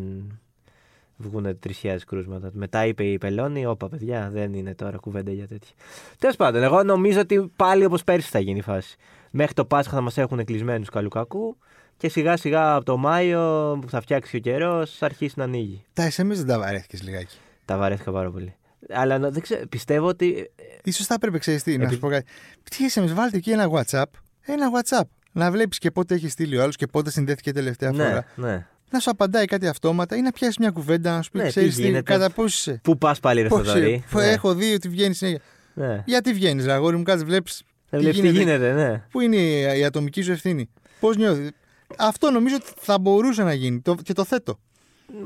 [1.17, 2.51] βγουν 3.000 κρούσματα.
[2.53, 5.75] Μετά είπε η Πελώνη, όπα παιδιά, δεν είναι τώρα κουβέντα για τέτοια.
[6.19, 8.97] Τέλος πάντων, εγώ νομίζω ότι πάλι όπως πέρσι θα γίνει η φάση.
[9.31, 11.57] Μέχρι το Πάσχα θα μας έχουν κλεισμένους καλού κακού
[11.97, 15.85] και σιγά σιγά από το Μάιο που θα φτιάξει ο καιρός θα αρχίσει να ανοίγει.
[15.93, 17.37] Τα SMS δεν τα βαρέθηκες λιγάκι.
[17.65, 18.55] Τα βαρέθηκα πάρα πολύ.
[18.91, 20.51] Αλλά νο- δεν ξέρω, πιστεύω ότι.
[20.85, 22.25] ε, σω θα έπρεπε, ξέρεις τι, να Επί- σου πω κάτι.
[22.71, 24.05] Τι SMS, βάλτε εκεί ένα WhatsApp.
[24.41, 25.05] Ένα WhatsApp.
[25.33, 28.25] Να βλέπεις και πότε έχει στείλει ο άλλος και πότε συνδέθηκε τελευταία Ναι, φορά.
[28.35, 28.67] ναι.
[28.91, 31.51] Να σου απαντάει κάτι αυτόματα ή να πιάσεις μια κουβέντα να σου πει: Ναι, τι
[31.51, 34.05] Ξέρεις τι, γίνεται; κατά πώ είσαι; Πού πας πάλι, ρε Πώς Θοδωρή; είσαι.
[34.11, 35.41] Που Ναι, Έχω δει ότι βγαίνει συνέχεια.
[35.75, 36.03] ναι.
[36.07, 37.63] Γιατί βγαίνεις, Ραγόρι μου, κάτσε, βλέπεις.
[37.91, 39.03] Δεν βλέπεις τι γίνεται, ναι.
[39.11, 40.69] Πού είναι η, η ατομική σου ευθύνη;
[41.01, 41.51] Πώς νιώθεις;
[41.97, 44.59] Αυτό νομίζω ότι θα μπορούσε να γίνει το, και το θέτω.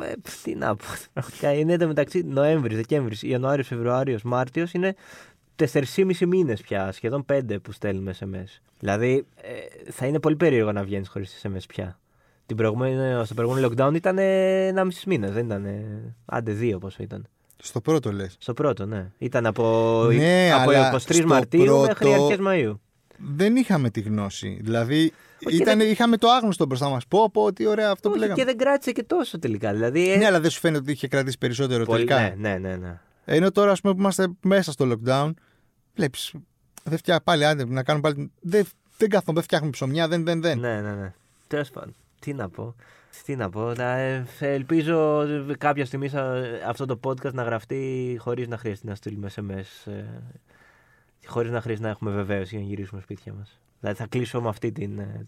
[0.03, 0.85] Ε, πφ, τι να πω.
[1.13, 4.73] Πραγματικά είναι μεταξύ Νοέμβρη, Δεκέμβρη, Ιανουάριος, Φεβρουάριος, Μάρτιος.
[4.73, 4.95] Είναι
[5.73, 8.61] 4,5 μήνες πια, σχεδόν 5 που στέλνουμε SMS.
[8.79, 11.99] Δηλαδή ε, θα είναι πολύ περίεργο να βγαίνεις χωρίς SMS πια.
[12.51, 15.65] Την προηγούμενη, στο προηγούμενο lockdown ήταν ένα μισή μήνα, δεν ήταν.
[15.65, 17.27] ε, Άντε δύο πόσο ήταν.
[17.57, 18.37] Στο πρώτο λες.
[18.39, 19.11] Στο πρώτο, ναι.
[19.19, 19.63] Ήταν από,
[20.13, 22.75] Ναι, από αλλά 23 στο Μαρτίου πρώτο- μέχρι αρχές Μαΐου.
[23.35, 24.59] Δεν είχαμε τη γνώση.
[24.63, 25.13] Δηλαδή,
[25.47, 27.07] Όχι, ήταν, δεν- είχαμε το άγνωστο μπροστά μας.
[27.07, 28.39] Πω, πω, τι ωραία αυτό που Όχι, λέγαμε.
[28.41, 29.73] και δεν κράτησε και τόσο τελικά.
[29.73, 32.69] Δηλαδή, ε, Ναι, αλλά δεν σου φαίνεται ότι είχε κρατήσει περισσότερο πολύ- τελικά; ναι, ναι,
[32.69, 32.99] ναι, ναι.
[33.25, 35.31] Ενώ τώρα, ας πούμε, που είμαστε μέσα στο lockdown,
[35.95, 36.33] βλέπεις.
[36.85, 38.31] Δεν φτιάχνει πάλι, άντε, να κάνουμε πάλι.
[38.41, 40.59] Δεν, δεν κάθομαι, δεν φτιάχνουμε ψωμιά, δεν, δεν, δεν.
[40.59, 41.13] Ναι, ναι, ναι.
[41.47, 41.95] Τέλος πάντων.
[42.21, 42.75] Τι να πω.
[43.25, 43.73] Τι να πω.
[43.77, 45.27] Να, ε, ελπίζω
[45.59, 49.91] κάποια στιγμή θα- αυτό το podcast να γραφτεί χωρίς να χρειαστεί να στείλουμε SMS.
[49.93, 50.05] Ε,
[51.27, 53.59] χωρίς να χρειάζεται να έχουμε βεβαίωση για να γυρίσουμε σπίτια μας.
[53.81, 55.27] Δηλαδή θα κλείσω με αυτή την, ε,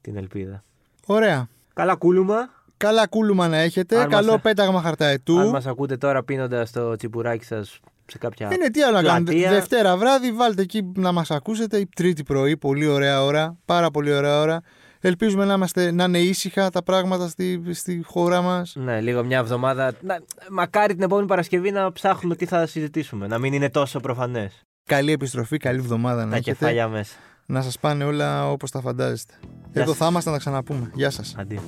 [0.00, 0.62] την ελπίδα.
[1.06, 1.48] Ωραία.
[1.74, 2.50] Καλά κούλουμα.
[2.76, 4.00] Καλά κούλουμα να έχετε.
[4.00, 5.38] Αν Καλό μας- πέταγμα χαρταετού.
[5.38, 8.48] Αν μας ακούτε τώρα πίνοντας το τσιπουράκι σας σε κάποια.
[8.54, 9.30] Είναι τι άλλο να κάνετε.
[9.32, 9.50] πλατεία.
[9.50, 11.78] Δευτέρα βράδυ, βάλτε εκεί να μας ακούσετε.
[11.78, 13.56] Ή Τρίτη πρωί, πολύ ωραία ώρα.
[13.64, 14.60] Πάρα πολύ ωραία ώρα.
[15.00, 18.72] Ελπίζουμε να, είμαστε, να είναι ήσυχα τα πράγματα στη, στη χώρα μας.
[18.76, 19.92] Ναι, λίγο μια εβδομάδα.
[20.00, 20.18] Να,
[20.50, 23.26] μακάρι την επόμενη Παρασκευή να ψάχνουμε τι θα συζητήσουμε.
[23.26, 24.62] Να μην είναι τόσο προφανές.
[24.84, 26.50] Καλή επιστροφή, καλή εβδομάδα να Τα έχετε.
[26.50, 27.14] κεφάλια μέσα.
[27.46, 29.34] Να σας πάνε όλα όπως τα φαντάζεστε.
[29.72, 29.96] Γεια Εδώ σας.
[29.98, 30.90] θα είμαστε να τα ξαναπούμε.
[30.94, 31.34] Γεια σας.
[31.38, 31.62] Αντίο.